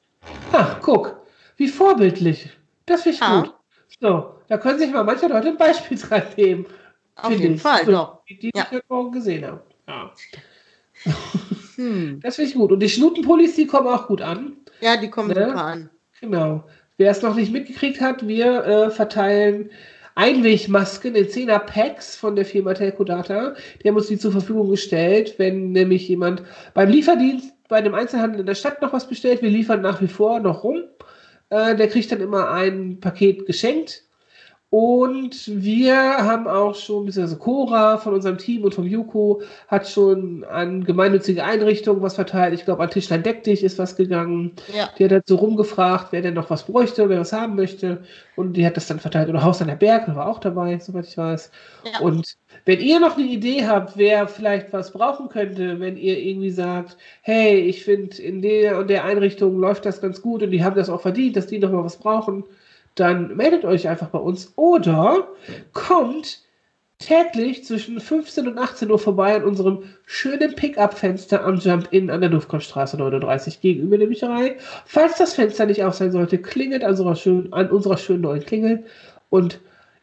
Ach, 0.53 0.77
guck, 0.81 1.21
wie 1.57 1.67
vorbildlich. 1.67 2.49
Das 2.85 3.01
finde 3.01 3.15
ich 3.15 3.21
Ja. 3.21 3.41
gut. 3.41 3.53
So, 3.99 4.35
da 4.47 4.57
können 4.57 4.77
sich 4.77 4.91
mal 4.91 5.03
manche 5.03 5.27
Leute 5.27 5.47
ein 5.49 5.57
Beispiel 5.57 5.97
dran 6.01 6.21
nehmen. 6.37 6.65
Auf 7.15 7.31
jeden 7.31 7.55
ich. 7.55 7.61
Fall, 7.61 7.83
So, 7.85 7.91
doch. 7.91 8.23
Die, 8.29 8.37
die 8.37 8.51
Ja. 8.55 8.63
ich 8.65 8.71
heute 8.71 8.85
Morgen 8.89 9.11
gesehen 9.11 9.45
habe. 9.45 9.63
Ja. 9.87 10.11
Hm. 11.75 12.19
Das 12.23 12.35
finde 12.37 12.49
ich 12.49 12.55
gut. 12.57 12.71
Und 12.71 12.79
die 12.79 12.89
Schnutenpullis, 12.89 13.53
die 13.55 13.67
kommen 13.67 13.87
auch 13.87 14.07
gut 14.07 14.19
an. 14.21 14.53
Ja, 14.81 14.97
die 14.97 15.11
kommen 15.11 15.29
Ne? 15.29 15.49
super 15.49 15.63
an. 15.63 15.89
Genau. 16.19 16.63
Wer 16.97 17.11
es 17.11 17.21
noch 17.21 17.35
nicht 17.35 17.51
mitgekriegt 17.51 18.01
hat, 18.01 18.27
wir 18.27 18.65
äh, 18.65 18.89
verteilen 18.89 19.69
Einwegmasken 20.17 21.13
in 21.13 21.27
10er 21.27 21.59
Packs 21.59 22.15
von 22.15 22.35
der 22.35 22.43
Firma 22.43 22.73
Telco 22.73 23.03
Data. 23.03 23.53
Die 23.83 23.87
haben 23.87 23.95
uns 23.95 24.07
die 24.07 24.17
zur 24.17 24.31
Verfügung 24.31 24.71
gestellt, 24.71 25.35
wenn 25.37 25.73
nämlich 25.73 26.07
jemand 26.07 26.41
beim 26.73 26.89
Lieferdienst 26.89 27.53
bei 27.69 27.81
dem 27.81 27.93
Einzelhandel 27.93 28.39
in 28.39 28.47
der 28.47 28.55
Stadt 28.55 28.81
noch 28.81 28.93
was 28.93 29.07
bestellt. 29.07 29.43
Wir 29.43 29.51
liefern 29.51 29.81
nach 29.81 30.01
wie 30.01 30.07
vor 30.07 30.39
noch 30.39 30.63
rum. 30.63 30.85
Äh, 31.51 31.75
der 31.75 31.87
kriegt 31.87 32.11
dann 32.11 32.21
immer 32.21 32.49
ein 32.49 32.99
Paket 32.99 33.45
geschenkt. 33.45 34.06
Und 34.69 35.63
wir 35.63 35.95
haben 35.95 36.45
auch 36.45 36.75
schon, 36.75 37.05
beziehungsweise 37.05 37.39
Cora 37.39 37.97
von 37.97 38.13
unserem 38.13 38.37
Team 38.37 38.65
und 38.65 38.75
vom 38.75 38.85
Juko 38.85 39.41
hat 39.69 39.87
schon 39.87 40.43
an 40.43 40.83
gemeinnützige 40.83 41.45
Einrichtungen 41.45 42.01
was 42.01 42.15
verteilt. 42.15 42.53
Ich 42.53 42.65
glaube, 42.65 42.83
an 42.83 42.89
Tischlein 42.89 43.23
Deck 43.23 43.43
dich 43.43 43.63
ist 43.63 43.79
was 43.79 43.95
gegangen. 43.95 44.51
Ja. 44.75 44.89
Die 44.97 45.05
hat 45.05 45.13
halt 45.13 45.27
so 45.27 45.37
rumgefragt, 45.37 46.07
wer 46.11 46.21
denn 46.21 46.33
noch 46.33 46.49
was 46.49 46.65
bräuchte, 46.65 47.07
wer 47.07 47.21
was 47.21 47.31
haben 47.31 47.55
möchte. 47.55 48.03
Und 48.35 48.53
die 48.53 48.65
hat 48.65 48.75
das 48.75 48.87
dann 48.87 48.99
verteilt. 48.99 49.29
Oder 49.29 49.41
Haus 49.41 49.61
an 49.61 49.69
der 49.69 49.75
Berg, 49.75 50.13
war 50.13 50.27
auch 50.27 50.39
dabei, 50.39 50.77
soweit 50.79 51.07
ich 51.07 51.17
weiß. 51.17 51.49
Ja. 51.85 51.99
Und 52.01 52.35
wenn 52.65 52.81
ihr 52.81 52.99
noch 52.99 53.17
eine 53.17 53.25
Idee 53.25 53.65
habt, 53.65 53.97
wer 53.97 54.27
vielleicht 54.27 54.73
was 54.73 54.91
brauchen 54.91 55.29
könnte, 55.29 55.79
wenn 55.79 55.95
ihr 55.95 56.19
irgendwie 56.19 56.51
sagt, 56.51 56.97
hey, 57.21 57.57
ich 57.57 57.85
finde, 57.85 58.21
in 58.21 58.41
der 58.41 58.79
und 58.79 58.89
der 58.89 59.05
Einrichtung 59.05 59.59
läuft 59.61 59.85
das 59.85 60.01
ganz 60.01 60.21
gut 60.21 60.43
und 60.43 60.51
die 60.51 60.61
haben 60.61 60.75
das 60.75 60.89
auch 60.89 61.01
verdient, 61.01 61.37
dass 61.37 61.47
die 61.47 61.59
noch 61.59 61.71
mal 61.71 61.85
was 61.85 61.95
brauchen, 61.95 62.43
dann 62.99 63.35
meldet 63.35 63.65
euch 63.65 63.87
einfach 63.87 64.09
bei 64.09 64.19
uns 64.19 64.53
oder 64.55 65.27
kommt 65.73 66.41
täglich 66.99 67.63
zwischen 67.63 67.99
15 67.99 68.47
und 68.47 68.57
18 68.57 68.89
Uhr 68.89 68.97
vorbei 68.97 69.35
an 69.35 69.43
unserem 69.43 69.83
schönen 70.05 70.55
Pickup-Fenster 70.55 71.43
am 71.43 71.57
Jump-In 71.57 72.09
an 72.09 72.21
der 72.21 72.31
Luftkommstraße 72.31 72.97
39 72.97 73.61
gegenüber 73.61 73.97
der 73.97 74.07
Bücherei. 74.07 74.57
Falls 74.85 75.17
das 75.17 75.35
Fenster 75.35 75.67
nicht 75.67 75.83
auf 75.83 75.93
sein 75.93 76.11
sollte, 76.11 76.39
klingelt 76.39 76.83
an 76.83 76.91
unserer 76.91 77.15
schönen, 77.15 77.53
an 77.53 77.69
unserer 77.69 77.97
schönen 77.97 78.21
neuen 78.21 78.43
Klingel 78.43 78.83
und 79.29 79.59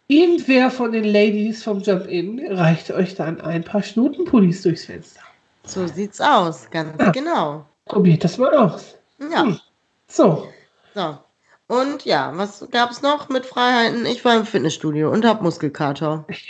irgendwer 0.07 0.71
von 0.71 0.93
den 0.93 1.05
Ladies 1.05 1.65
vom 1.65 1.81
Jump-In 1.81 2.53
reicht 2.53 2.91
euch 2.93 3.15
dann 3.17 3.41
ein 3.41 3.65
paar 3.65 3.83
Schnutenpullis 3.83 4.63
durchs 4.63 4.85
Fenster. 4.85 5.21
So 5.65 5.87
sieht's 5.87 6.21
aus, 6.21 6.71
ganz 6.71 6.95
ja. 7.01 7.11
genau. 7.11 7.67
Probiert 7.87 8.23
das 8.23 8.39
mal 8.39 8.55
aus. 8.55 8.97
Ja. 9.19 9.43
Hm. 9.43 9.59
So. 10.07 10.47
So. 10.95 11.19
Und 11.67 12.05
ja, 12.05 12.33
was 12.35 12.67
gab 12.71 12.91
es 12.91 13.01
noch 13.01 13.31
mit 13.31 13.47
Freiheiten? 13.47 14.05
Ich 14.05 14.23
war 14.25 14.37
im 14.37 14.45
Fitnessstudio 14.45 15.11
und 15.11 15.25
habe 15.25 15.43
Muskelkater. 15.43 16.27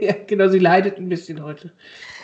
ja, 0.00 0.14
genau, 0.26 0.48
sie 0.48 0.58
leidet 0.58 0.96
ein 0.96 1.08
bisschen 1.08 1.42
heute. 1.42 1.72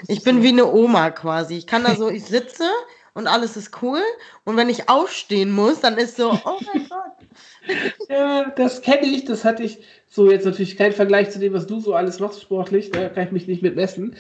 Das 0.01 0.17
ich 0.17 0.25
bin 0.25 0.37
so. 0.37 0.43
wie 0.43 0.49
eine 0.49 0.67
Oma 0.67 1.11
quasi. 1.11 1.57
Ich 1.57 1.67
kann 1.67 1.85
da 1.85 1.95
so, 1.95 2.09
ich 2.09 2.25
sitze 2.25 2.65
und 3.13 3.27
alles 3.27 3.59
ist 3.59 3.83
cool. 3.83 4.01
Und 4.45 4.57
wenn 4.57 4.71
ich 4.71 4.89
aufstehen 4.89 5.53
muss, 5.53 5.81
dann 5.81 5.99
ist 5.99 6.17
so, 6.17 6.33
oh 6.33 6.59
mein 6.73 6.89
Gott. 6.89 8.09
ja, 8.09 8.51
das 8.57 8.81
kenne 8.81 9.07
ich, 9.07 9.27
das 9.27 9.45
hatte 9.45 9.63
ich 9.63 9.85
so 10.09 10.31
jetzt 10.31 10.47
natürlich 10.47 10.79
kein 10.79 10.93
Vergleich 10.93 11.31
zu 11.31 11.39
dem, 11.39 11.53
was 11.53 11.67
du 11.67 11.79
so 11.79 11.95
alles 11.95 12.21
machst 12.21 12.41
sportlich, 12.41 12.91
da 12.91 13.11
kann 13.11 13.27
ich 13.27 13.33
mich 13.33 13.47
nicht 13.49 13.63
mit 13.63 13.77
messen. 13.77 14.17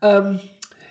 Ähm, 0.00 0.40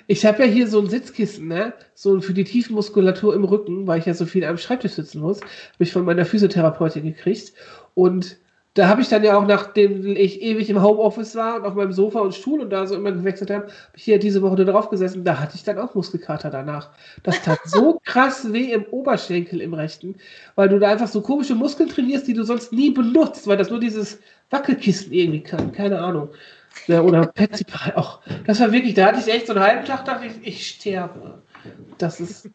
ich 0.08 0.24
habe 0.24 0.42
ja 0.42 0.50
hier 0.50 0.66
so 0.66 0.80
ein 0.80 0.88
Sitzkissen, 0.88 1.48
ne? 1.48 1.74
So 1.94 2.20
für 2.22 2.32
die 2.32 2.44
Tiefenmuskulatur 2.44 3.34
im 3.34 3.44
Rücken, 3.44 3.86
weil 3.86 4.00
ich 4.00 4.06
ja 4.06 4.14
so 4.14 4.24
viel 4.24 4.42
am 4.44 4.56
Schreibtisch 4.56 4.92
sitzen 4.92 5.20
muss, 5.20 5.40
habe 5.42 5.84
ich 5.84 5.92
von 5.92 6.04
meiner 6.04 6.24
Physiotherapeutin 6.24 7.04
gekriegt. 7.04 7.52
Und 7.92 8.38
da 8.72 8.88
habe 8.88 9.02
ich 9.02 9.08
dann 9.08 9.22
ja 9.22 9.36
auch, 9.36 9.46
nachdem 9.46 10.06
ich 10.06 10.40
ewig 10.40 10.70
im 10.70 10.80
Homeoffice 10.82 11.36
war 11.36 11.56
und 11.56 11.66
auf 11.66 11.74
meinem 11.74 11.92
Sofa 11.92 12.20
und 12.20 12.34
Stuhl 12.34 12.60
und 12.60 12.70
da 12.70 12.86
so 12.86 12.94
immer 12.94 13.12
gewechselt 13.12 13.50
habe, 13.50 13.64
habe 13.64 13.72
ich 13.96 14.04
hier 14.04 14.18
diese 14.18 14.40
Woche 14.40 14.64
drauf 14.64 14.88
gesessen. 14.88 15.24
Da 15.24 15.38
hatte 15.40 15.56
ich 15.56 15.64
dann 15.64 15.78
auch 15.78 15.94
Muskelkater 15.94 16.48
danach. 16.48 16.90
Das 17.22 17.42
tat 17.42 17.58
so 17.64 18.00
krass 18.04 18.50
weh 18.50 18.72
im 18.72 18.84
Oberschenkel 18.84 19.60
im 19.60 19.74
rechten, 19.74 20.16
weil 20.54 20.70
du 20.70 20.78
da 20.78 20.88
einfach 20.88 21.08
so 21.08 21.20
komische 21.20 21.54
Muskeln 21.54 21.90
trainierst, 21.90 22.26
die 22.26 22.34
du 22.34 22.44
sonst 22.44 22.72
nie 22.72 22.92
benutzt, 22.92 23.46
weil 23.46 23.58
das 23.58 23.68
nur 23.68 23.80
dieses 23.80 24.20
Wackelkissen 24.48 25.12
irgendwie 25.12 25.42
kann. 25.42 25.72
Keine 25.72 26.00
Ahnung. 26.00 26.30
Ja, 26.86 27.02
oder 27.02 27.26
Petsy 27.26 27.64
Pie 27.64 27.94
auch. 27.94 28.20
Das 28.46 28.60
war 28.60 28.72
wirklich, 28.72 28.94
da 28.94 29.06
hatte 29.06 29.20
ich 29.20 29.28
echt 29.28 29.46
so 29.46 29.52
einen 29.52 29.62
halben 29.62 29.84
Tag, 29.84 30.04
dachte 30.04 30.26
ich, 30.26 30.46
ich 30.46 30.68
sterbe. 30.68 31.42
Das 31.98 32.20
ist. 32.20 32.48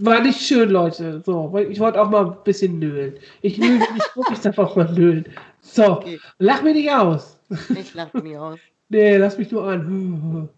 War 0.00 0.20
nicht 0.20 0.40
schön, 0.40 0.70
Leute. 0.70 1.22
So, 1.24 1.56
ich 1.56 1.78
wollte 1.78 2.02
auch 2.02 2.10
mal 2.10 2.26
ein 2.26 2.36
bisschen 2.42 2.78
nölen. 2.78 3.14
Ich 3.40 3.58
nöle 3.58 3.78
nicht 3.78 4.16
wirklich, 4.16 4.40
darf 4.40 4.58
auch 4.58 4.74
mal 4.74 4.90
nölen. 4.92 5.26
So, 5.60 5.84
okay. 5.84 6.18
lach 6.38 6.62
mir 6.62 6.72
nicht 6.72 6.90
aus. 6.90 7.38
Ich 7.78 7.94
lach 7.94 8.12
mich 8.14 8.36
aus. 8.36 8.58
nee, 8.88 9.16
lass 9.16 9.38
mich 9.38 9.50
nur 9.52 9.64
an. 9.64 10.48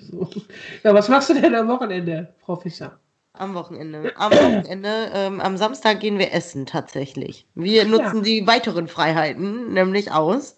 so. 0.00 0.28
Ja, 0.82 0.94
was 0.94 1.08
machst 1.08 1.28
du 1.28 1.34
denn 1.34 1.54
am 1.54 1.68
Wochenende, 1.68 2.32
Frau 2.44 2.56
Fischer? 2.56 2.98
Am 3.34 3.54
Wochenende. 3.54 4.12
Am 4.16 4.32
Wochenende, 4.32 5.10
ähm, 5.14 5.40
am 5.40 5.56
Samstag 5.56 6.00
gehen 6.00 6.18
wir 6.18 6.32
essen 6.32 6.66
tatsächlich. 6.66 7.46
Wir 7.54 7.84
nutzen 7.84 8.16
ja. 8.16 8.22
die 8.22 8.46
weiteren 8.46 8.88
Freiheiten 8.88 9.72
nämlich 9.72 10.10
aus 10.10 10.57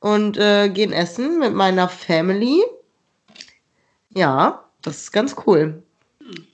und 0.00 0.36
äh, 0.36 0.68
gehen 0.68 0.92
essen 0.92 1.38
mit 1.38 1.54
meiner 1.54 1.88
Family. 1.88 2.62
Ja, 4.14 4.64
das 4.82 4.98
ist 4.98 5.12
ganz 5.12 5.36
cool. 5.46 5.82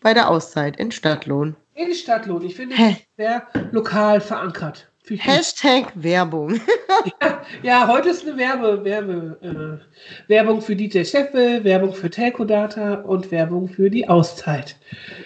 Bei 0.03 0.15
der 0.15 0.31
Auszeit 0.31 0.77
in 0.77 0.93
Stadtlohn. 0.93 1.57
In 1.75 1.95
Stadtlohn. 1.95 2.43
Ich 2.43 2.55
finde 2.55 2.77
es 2.77 2.97
sehr 3.17 3.47
lokal 3.73 4.21
verankert. 4.21 4.89
Hashtag 5.11 5.93
Werbung. 5.97 6.61
ja, 7.21 7.43
ja, 7.63 7.89
heute 7.89 8.09
ist 8.09 8.27
eine 8.27 8.39
Werbe, 8.39 8.83
Werbe, 8.85 9.37
äh, 9.43 10.29
Werbung 10.31 10.63
für 10.63 10.75
DJ 10.75 11.05
Scheffel, 11.05 11.63
Werbung 11.63 11.93
für 11.93 12.09
Telco 12.09 12.45
Data 12.45 12.95
und 12.95 13.31
Werbung 13.31 13.69
für 13.69 13.91
die 13.91 14.09
Auszeit. 14.09 14.77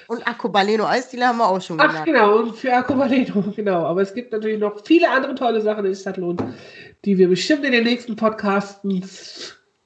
Und 0.09 0.27
Akkubaleno 0.27 0.85
Eisdiele 0.85 1.29
haben 1.29 1.39
wir 1.39 1.49
auch 1.49 1.61
schon 1.63 1.79
Ach, 1.79 1.87
genannt. 1.87 2.07
genau, 2.07 2.39
und 2.39 2.57
für 2.57 2.73
Akkubaleno, 2.73 3.53
genau. 3.57 3.85
Aber 3.85 4.03
es 4.03 4.13
gibt 4.13 4.33
natürlich 4.33 4.59
noch 4.59 4.85
viele 4.85 5.09
andere 5.09 5.37
tolle 5.37 5.61
Sachen 5.61 5.85
in 5.85 5.95
Stadtlohn, 5.95 6.37
die 7.05 7.19
wir 7.19 7.29
bestimmt 7.29 7.65
in 7.65 7.73
den 7.73 7.85
nächsten 7.85 8.17
Podcasts 8.17 8.81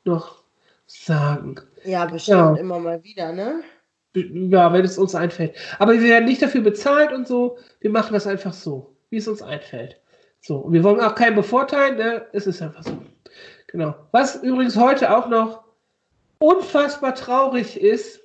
noch 0.04 0.42
sagen. 0.86 1.56
Ja, 1.84 2.06
bestimmt 2.06 2.56
ja. 2.56 2.56
immer 2.56 2.78
mal 2.78 3.02
wieder, 3.02 3.32
ne? 3.32 3.62
Ja, 4.14 4.72
wenn 4.72 4.84
es 4.84 4.98
uns 4.98 5.14
einfällt. 5.14 5.56
Aber 5.78 5.92
wir 5.94 6.02
werden 6.02 6.26
nicht 6.26 6.42
dafür 6.42 6.60
bezahlt 6.60 7.12
und 7.12 7.26
so. 7.26 7.56
Wir 7.80 7.90
machen 7.90 8.12
das 8.12 8.26
einfach 8.26 8.52
so 8.52 8.92
wie 9.12 9.18
es 9.18 9.28
uns 9.28 9.42
einfällt. 9.42 10.00
So, 10.40 10.56
und 10.56 10.72
wir 10.72 10.82
wollen 10.82 11.00
auch 11.00 11.14
keinen 11.14 11.36
bevorteilen, 11.36 11.98
ne? 11.98 12.26
Es 12.32 12.48
ist 12.48 12.60
einfach 12.62 12.82
so. 12.82 12.96
Genau. 13.68 13.94
Was 14.10 14.42
übrigens 14.42 14.74
heute 14.74 15.14
auch 15.14 15.28
noch 15.28 15.62
unfassbar 16.38 17.14
traurig 17.14 17.78
ist, 17.78 18.20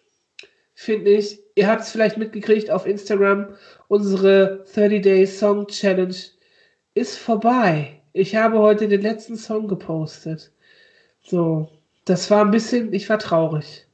finde 0.74 1.12
ich, 1.12 1.40
ihr 1.56 1.68
habt 1.68 1.82
es 1.82 1.92
vielleicht 1.92 2.18
mitgekriegt 2.18 2.72
auf 2.72 2.88
Instagram, 2.88 3.50
unsere 3.90 4.64
30 4.74 5.02
Day 5.02 5.28
Song 5.28 5.68
Challenge 5.68 6.16
ist 6.96 7.18
vorbei. 7.18 7.97
Ich 8.18 8.36
habe 8.36 8.60
heute 8.60 8.88
den 8.88 9.02
letzten 9.02 9.38
Song 9.38 9.68
gepostet. 9.68 10.52
So, 11.24 11.70
das 12.06 12.30
war 12.32 12.44
ein 12.44 12.52
bisschen, 12.52 12.94
ich 12.94 13.10
war 13.10 13.20
traurig. 13.20 13.86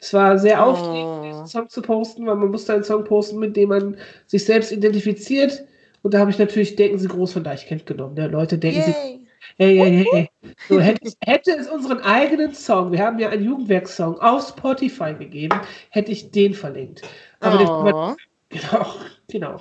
Es 0.00 0.12
war 0.12 0.38
sehr 0.38 0.58
oh. 0.58 0.70
aufregend, 0.70 1.24
diesen 1.24 1.46
Song 1.46 1.68
zu 1.68 1.80
posten, 1.80 2.26
weil 2.26 2.36
man 2.36 2.50
musste 2.50 2.74
einen 2.74 2.84
Song 2.84 3.04
posten, 3.04 3.38
mit 3.38 3.56
dem 3.56 3.68
man 3.70 3.96
sich 4.26 4.44
selbst 4.44 4.72
identifiziert 4.72 5.64
und 6.02 6.14
da 6.14 6.18
habe 6.18 6.30
ich 6.30 6.38
natürlich 6.38 6.76
Denken 6.76 6.98
Sie 6.98 7.08
groß 7.08 7.32
von 7.32 7.44
Deichkind 7.44 7.86
genommen. 7.86 8.14
Ne? 8.14 8.26
Leute 8.26 8.58
denken 8.58 8.80
Yay. 8.80 8.92
Sie. 8.92 9.26
Hey, 9.56 9.76
hey, 9.76 10.06
hey. 10.12 10.30
So, 10.68 10.80
hätte, 10.80 11.12
hätte, 11.20 11.52
es 11.52 11.68
unseren 11.68 12.00
eigenen 12.00 12.54
Song, 12.54 12.92
wir 12.92 13.00
haben 13.00 13.18
ja 13.18 13.28
einen 13.28 13.44
Jugendwerk-Song 13.44 14.18
auf 14.20 14.48
Spotify 14.48 15.14
gegeben, 15.14 15.60
hätte 15.90 16.12
ich 16.12 16.30
den 16.30 16.54
verlinkt. 16.54 17.02
Aber 17.40 17.56
oh. 17.60 18.14
den, 18.50 18.60
genau, 18.60 18.86
genau. 19.28 19.56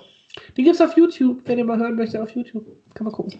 Den 0.57 0.65
gibt 0.65 0.75
es 0.75 0.81
auf 0.81 0.95
YouTube, 0.95 1.41
wenn 1.45 1.57
ihr 1.57 1.65
mal 1.65 1.77
hören 1.77 1.95
möchtet, 1.95 2.21
auf 2.21 2.31
YouTube. 2.31 2.65
Kann 2.93 3.05
man 3.05 3.13
gucken. 3.13 3.39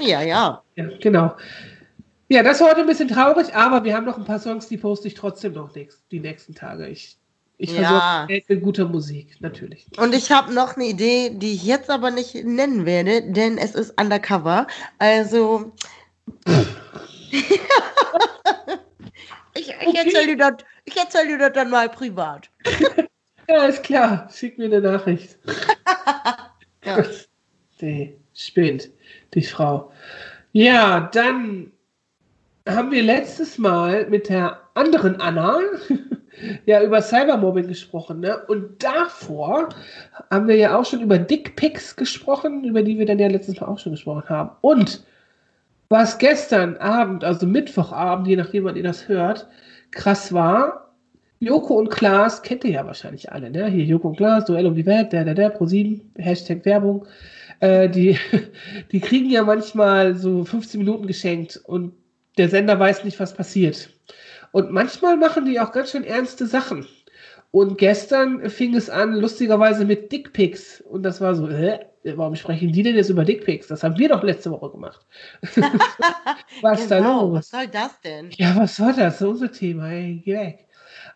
Ja, 0.00 0.22
ja. 0.22 0.62
Ja, 0.76 0.88
genau. 1.00 1.36
Ja, 2.28 2.42
das 2.42 2.60
war 2.60 2.70
heute 2.70 2.80
ein 2.80 2.86
bisschen 2.86 3.08
traurig, 3.08 3.54
aber 3.54 3.84
wir 3.84 3.94
haben 3.94 4.06
noch 4.06 4.16
ein 4.16 4.24
paar 4.24 4.38
Songs, 4.38 4.68
die 4.68 4.78
poste 4.78 5.08
ich 5.08 5.14
trotzdem 5.14 5.52
noch 5.52 5.72
die 5.72 6.20
nächsten 6.20 6.54
Tage. 6.54 6.88
Ich 6.88 7.18
ich 7.62 7.72
ja. 7.72 8.26
versorge 8.26 8.42
mit 8.48 8.62
guter 8.62 8.86
Musik, 8.86 9.36
natürlich. 9.40 9.86
Und 9.96 10.14
ich 10.14 10.32
habe 10.32 10.52
noch 10.52 10.74
eine 10.74 10.86
Idee, 10.86 11.30
die 11.30 11.52
ich 11.52 11.62
jetzt 11.62 11.90
aber 11.90 12.10
nicht 12.10 12.34
nennen 12.34 12.86
werde, 12.86 13.22
denn 13.22 13.56
es 13.56 13.76
ist 13.76 14.00
undercover. 14.00 14.66
Also. 14.98 15.72
ich, 17.30 17.50
ich 19.54 19.68
okay. 19.86 19.96
erzähle 19.96 20.36
dir, 20.36 20.56
erzähl 20.96 21.26
dir 21.28 21.38
das 21.38 21.52
dann 21.52 21.70
mal 21.70 21.88
privat. 21.88 22.50
ja, 23.48 23.66
ist 23.66 23.84
klar. 23.84 24.28
Schick 24.34 24.58
mir 24.58 24.64
eine 24.64 24.80
Nachricht. 24.80 25.38
ja. 26.84 27.04
Die 27.80 28.16
spinnt, 28.34 28.90
die 29.34 29.42
Frau. 29.42 29.90
Ja, 30.52 31.10
dann 31.12 31.72
haben 32.68 32.90
wir 32.90 33.02
letztes 33.02 33.58
Mal 33.58 34.08
mit 34.08 34.28
der 34.28 34.58
anderen 34.74 35.20
Anna 35.20 35.58
ja 36.66 36.82
über 36.82 37.02
Cybermobbing 37.02 37.68
gesprochen, 37.68 38.20
ne? 38.20 38.38
Und 38.46 38.82
davor 38.82 39.68
haben 40.30 40.48
wir 40.48 40.56
ja 40.56 40.78
auch 40.78 40.84
schon 40.84 41.00
über 41.00 41.18
Dickpics 41.18 41.96
gesprochen, 41.96 42.64
über 42.64 42.82
die 42.82 42.98
wir 42.98 43.06
dann 43.06 43.18
ja 43.18 43.28
letztes 43.28 43.60
Mal 43.60 43.66
auch 43.66 43.78
schon 43.78 43.92
gesprochen 43.92 44.28
haben. 44.28 44.50
Und 44.60 45.04
was 45.88 46.18
gestern 46.18 46.76
Abend, 46.78 47.24
also 47.24 47.46
Mittwochabend, 47.46 48.26
je 48.26 48.36
nachdem, 48.36 48.64
wann 48.64 48.76
ihr 48.76 48.82
das 48.82 49.08
hört, 49.08 49.46
krass 49.90 50.32
war, 50.32 50.94
Joko 51.40 51.74
und 51.74 51.90
Klaas 51.90 52.42
kennt 52.42 52.64
ihr 52.64 52.70
ja 52.70 52.86
wahrscheinlich 52.86 53.32
alle, 53.32 53.50
ne? 53.50 53.66
Hier 53.66 53.84
Joko 53.84 54.08
und 54.08 54.16
Klaas, 54.16 54.44
Duell 54.44 54.66
um 54.66 54.74
die 54.74 54.86
Welt, 54.86 55.12
der, 55.12 55.24
der, 55.24 55.34
der, 55.34 55.50
Pro 55.50 55.66
7, 55.66 56.00
Hashtag 56.16 56.64
Werbung. 56.64 57.04
Äh, 57.62 57.88
die, 57.88 58.18
die 58.92 59.00
kriegen 59.00 59.30
ja 59.30 59.44
manchmal 59.44 60.16
so 60.16 60.44
15 60.44 60.78
Minuten 60.78 61.06
geschenkt 61.06 61.60
und 61.64 61.92
der 62.36 62.48
Sender 62.48 62.78
weiß 62.78 63.04
nicht, 63.04 63.20
was 63.20 63.34
passiert. 63.34 63.88
Und 64.50 64.72
manchmal 64.72 65.16
machen 65.16 65.44
die 65.44 65.60
auch 65.60 65.70
ganz 65.70 65.92
schön 65.92 66.02
ernste 66.02 66.46
Sachen. 66.46 66.86
Und 67.52 67.78
gestern 67.78 68.48
fing 68.50 68.74
es 68.74 68.90
an, 68.90 69.14
lustigerweise 69.14 69.84
mit 69.84 70.10
Dickpics. 70.10 70.80
Und 70.80 71.04
das 71.04 71.20
war 71.20 71.34
so, 71.34 71.48
hä? 71.48 71.78
Warum 72.04 72.34
sprechen 72.34 72.72
die 72.72 72.82
denn 72.82 72.96
jetzt 72.96 73.10
über 73.10 73.24
Dickpics? 73.24 73.68
Das 73.68 73.84
haben 73.84 73.96
wir 73.96 74.08
doch 74.08 74.24
letzte 74.24 74.50
Woche 74.50 74.70
gemacht. 74.70 75.06
was 76.62 76.88
genau, 76.88 76.88
da 76.88 76.98
los? 76.98 77.38
Was 77.38 77.50
soll 77.50 77.66
das 77.68 78.00
denn? 78.00 78.30
Ja, 78.32 78.56
was 78.56 78.74
soll 78.74 78.88
das? 78.88 78.96
Das 78.96 79.14
ist 79.20 79.22
unser 79.22 79.52
Thema. 79.52 79.86
Hey, 79.86 80.20
geh 80.24 80.34
weg. 80.34 80.66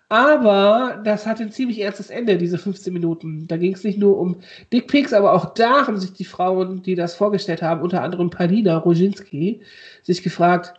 Aber 0.09 1.01
das 1.05 1.27
hatte 1.27 1.43
ein 1.43 1.51
ziemlich 1.51 1.81
ernstes 1.81 2.11
Ende, 2.11 2.39
diese 2.39 2.59
15 2.59 2.93
Minuten. 2.93 3.49
Da 3.49 3.57
ging 3.57 3.75
es 3.75 3.83
nicht 3.83 3.99
nur 3.99 4.19
um 4.19 4.37
Dickpics, 4.73 5.13
aber 5.13 5.33
auch 5.33 5.55
da 5.55 5.87
haben 5.87 5.99
sich 5.99 6.13
die 6.13 6.25
Frauen, 6.25 6.83
die 6.83 6.95
das 6.95 7.17
vorgestellt 7.17 7.61
haben, 7.63 7.81
unter 7.81 8.03
anderem 8.03 8.31
Palina 8.31 8.77
Roginski, 8.77 9.63
sich 10.03 10.23
gefragt, 10.23 10.75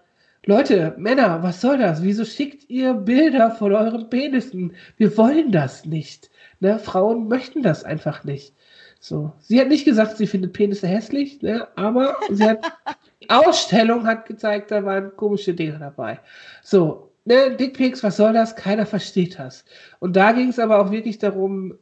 Leute, 0.46 0.96
Männer, 0.98 1.44
was 1.44 1.60
soll 1.60 1.78
das? 1.78 2.02
Wieso 2.04 2.24
schickt 2.24 2.70
ihr 2.70 2.94
Bilder 2.94 3.52
von 3.52 3.74
euren 3.74 4.10
Penissen? 4.10 4.74
Wir 4.96 5.18
wollen 5.18 5.52
das 5.52 5.84
nicht. 5.84 6.30
Ne? 6.62 6.80
Frauen 6.80 7.28
möchten 7.28 7.64
das 7.64 7.84
einfach 7.84 8.24
nicht. 8.24 8.54
So. 9.02 9.34
Sie 9.40 9.60
hat 9.60 9.68
nicht 9.68 9.84
gesagt, 9.84 10.16
sie 10.16 10.26
findet 10.26 10.54
Penisse 10.54 10.88
hässlich, 10.88 11.42
ne? 11.42 11.68
aber 11.76 12.16
sie 12.32 12.46
hat, 12.46 12.66
die 13.22 13.30
Ausstellung 13.30 14.08
hat 14.08 14.26
gezeigt, 14.26 14.72
da 14.72 14.86
waren 14.86 15.16
komische 15.18 15.54
Dinge 15.54 15.80
dabei. 15.80 16.20
So, 16.64 17.07
ne, 17.28 17.56
Dickpics, 17.56 18.04
was 18.04 18.18
soll 18.18 18.34
das? 18.34 18.56
Keiner 18.56 18.86
versteht 18.86 19.38
das. 19.38 19.66
Und 20.00 20.16
da 20.16 20.32
ging 20.32 20.50
es 20.50 20.60
aber 20.60 20.80
auch 20.80 20.92
wirklich 20.92 21.20
darum, 21.20 21.78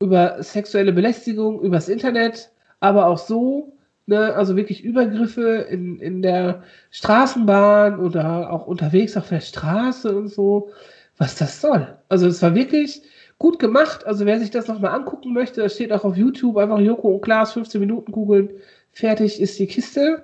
über 0.00 0.42
sexuelle 0.42 0.92
Belästigung, 0.92 1.60
übers 1.62 1.88
Internet, 1.88 2.50
aber 2.80 3.06
auch 3.06 3.18
so, 3.18 3.72
ne, 4.06 4.34
also 4.34 4.56
wirklich 4.56 4.84
Übergriffe 4.84 5.66
in, 5.70 5.98
in 5.98 6.22
der 6.22 6.62
Straßenbahn 6.90 7.98
oder 7.98 8.52
auch 8.52 8.66
unterwegs 8.66 9.16
auf 9.16 9.28
der 9.28 9.40
Straße 9.40 10.14
und 10.14 10.28
so, 10.28 10.70
was 11.18 11.34
das 11.34 11.60
soll. 11.60 11.86
Also 12.08 12.26
es 12.26 12.42
war 12.42 12.54
wirklich 12.54 13.02
gut 13.38 13.58
gemacht. 13.58 14.06
Also 14.06 14.26
wer 14.26 14.38
sich 14.38 14.50
das 14.50 14.68
nochmal 14.68 14.94
angucken 14.94 15.32
möchte, 15.32 15.62
das 15.62 15.74
steht 15.74 15.92
auch 15.92 16.04
auf 16.04 16.16
YouTube, 16.16 16.56
einfach 16.58 16.78
Joko 16.78 17.08
und 17.14 17.22
Klaas 17.22 17.52
15 17.52 17.80
Minuten 17.80 18.12
googeln, 18.12 18.50
fertig 18.92 19.40
ist 19.40 19.58
die 19.58 19.66
Kiste. 19.66 20.22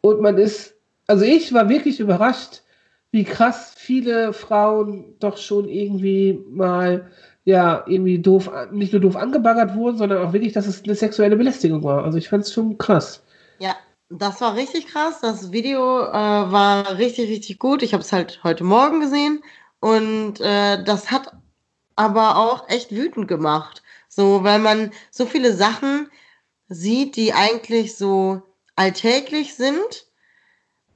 Und 0.00 0.20
man 0.20 0.38
ist, 0.38 0.74
also 1.06 1.24
ich 1.24 1.52
war 1.52 1.68
wirklich 1.68 2.00
überrascht, 2.00 2.61
wie 3.12 3.24
krass 3.24 3.72
viele 3.76 4.32
Frauen 4.32 5.14
doch 5.20 5.36
schon 5.36 5.68
irgendwie 5.68 6.42
mal 6.50 7.10
ja, 7.44 7.84
irgendwie 7.86 8.18
doof, 8.20 8.50
nicht 8.70 8.92
nur 8.92 9.02
doof 9.02 9.16
angebaggert 9.16 9.74
wurden, 9.74 9.98
sondern 9.98 10.24
auch 10.24 10.32
wirklich, 10.32 10.52
dass 10.52 10.66
es 10.66 10.84
eine 10.84 10.94
sexuelle 10.94 11.36
Belästigung 11.36 11.82
war. 11.82 12.04
Also 12.04 12.18
ich 12.18 12.28
fand 12.28 12.44
es 12.44 12.52
schon 12.52 12.78
krass. 12.78 13.22
Ja, 13.58 13.76
das 14.08 14.40
war 14.40 14.54
richtig 14.54 14.86
krass. 14.86 15.20
Das 15.20 15.52
Video 15.52 16.02
äh, 16.02 16.12
war 16.12 16.98
richtig, 16.98 17.28
richtig 17.28 17.58
gut. 17.58 17.82
Ich 17.82 17.94
habe 17.94 18.02
es 18.02 18.12
halt 18.12 18.40
heute 18.44 18.64
Morgen 18.64 19.00
gesehen 19.00 19.42
und 19.80 20.40
äh, 20.40 20.82
das 20.84 21.10
hat 21.10 21.32
aber 21.96 22.36
auch 22.36 22.68
echt 22.68 22.92
wütend 22.92 23.28
gemacht. 23.28 23.82
So, 24.08 24.44
weil 24.44 24.60
man 24.60 24.92
so 25.10 25.26
viele 25.26 25.52
Sachen 25.52 26.08
sieht, 26.68 27.16
die 27.16 27.32
eigentlich 27.32 27.96
so 27.96 28.42
alltäglich 28.76 29.54
sind 29.54 30.06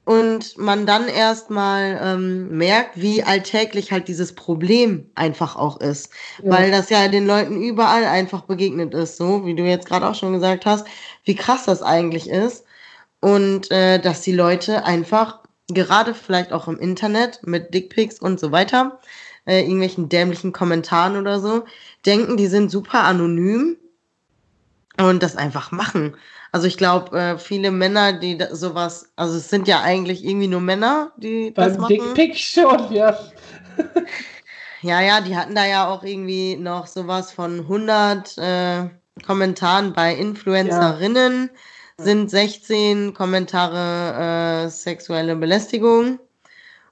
und 0.07 0.57
man 0.57 0.85
dann 0.85 1.09
erstmal 1.09 1.99
ähm, 2.01 2.57
merkt, 2.57 2.95
wie 2.95 3.23
alltäglich 3.23 3.91
halt 3.91 4.07
dieses 4.07 4.33
Problem 4.33 5.11
einfach 5.15 5.57
auch 5.57 5.81
ist. 5.81 6.11
Ja. 6.41 6.51
Weil 6.51 6.71
das 6.71 6.89
ja 6.89 7.09
den 7.09 7.27
Leuten 7.27 7.61
überall 7.61 8.05
einfach 8.05 8.43
begegnet 8.43 8.93
ist, 8.93 9.17
so 9.17 9.45
wie 9.45 9.53
du 9.53 9.63
jetzt 9.63 9.85
gerade 9.85 10.07
auch 10.07 10.15
schon 10.15 10.31
gesagt 10.31 10.65
hast, 10.65 10.87
wie 11.25 11.35
krass 11.35 11.65
das 11.65 11.83
eigentlich 11.83 12.29
ist. 12.29 12.63
Und 13.19 13.69
äh, 13.69 13.99
dass 13.99 14.21
die 14.21 14.31
Leute 14.31 14.85
einfach, 14.85 15.39
gerade 15.67 16.13
vielleicht 16.13 16.53
auch 16.53 16.69
im 16.69 16.79
Internet 16.79 17.41
mit 17.45 17.73
Dickpics 17.73 18.17
und 18.17 18.39
so 18.39 18.53
weiter, 18.53 19.01
äh, 19.45 19.59
irgendwelchen 19.59 20.07
dämlichen 20.07 20.53
Kommentaren 20.53 21.17
oder 21.17 21.41
so, 21.41 21.65
denken, 22.05 22.37
die 22.37 22.47
sind 22.47 22.71
super 22.71 23.03
anonym 23.03 23.75
und 24.97 25.21
das 25.21 25.35
einfach 25.35 25.71
machen. 25.71 26.15
Also 26.51 26.67
ich 26.67 26.77
glaube, 26.77 27.17
äh, 27.17 27.37
viele 27.37 27.71
Männer, 27.71 28.13
die 28.13 28.37
da, 28.37 28.55
sowas, 28.55 29.11
also 29.15 29.37
es 29.37 29.49
sind 29.49 29.67
ja 29.67 29.81
eigentlich 29.81 30.25
irgendwie 30.25 30.47
nur 30.47 30.61
Männer, 30.61 31.11
die 31.17 31.51
Beim 31.51 31.69
das 31.69 31.77
machen. 31.77 31.89
Dickpick 31.89 32.37
schon, 32.37 32.91
ja. 32.91 33.17
ja, 34.81 35.01
ja, 35.01 35.21
die 35.21 35.35
hatten 35.35 35.55
da 35.55 35.65
ja 35.65 35.87
auch 35.87 36.03
irgendwie 36.03 36.55
noch 36.55 36.87
sowas 36.87 37.31
von 37.31 37.59
100 37.59 38.37
äh, 38.37 38.89
Kommentaren 39.25 39.93
bei 39.93 40.13
Influencerinnen. 40.15 41.49
Ja. 41.53 42.03
Sind 42.03 42.29
16 42.29 43.13
Kommentare 43.13 44.65
äh, 44.65 44.69
sexuelle 44.69 45.35
Belästigung. 45.35 46.19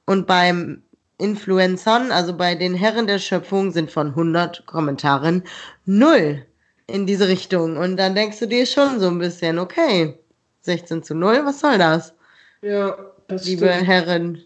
Und 0.06 0.26
beim 0.28 0.82
Influencern, 1.18 2.12
also 2.12 2.36
bei 2.36 2.56
den 2.56 2.74
Herren 2.74 3.08
der 3.08 3.20
Schöpfung, 3.20 3.72
sind 3.72 3.92
von 3.92 4.10
100 4.10 4.66
Kommentaren 4.66 5.44
null 5.86 6.46
in 6.88 7.06
diese 7.06 7.28
Richtung. 7.28 7.78
Und 7.78 7.98
dann 7.98 8.16
denkst 8.16 8.40
du 8.40 8.48
dir 8.48 8.66
schon 8.66 9.00
so 9.00 9.08
ein 9.08 9.20
bisschen, 9.20 9.60
okay, 9.60 10.18
16 10.62 11.04
zu 11.04 11.16
0, 11.16 11.46
was 11.46 11.60
soll 11.60 11.78
das? 11.78 12.14
Ja, 12.62 12.98
das 13.28 13.46
Liebe 13.46 13.68
stimmt. 13.68 13.88
Herren. 13.88 14.46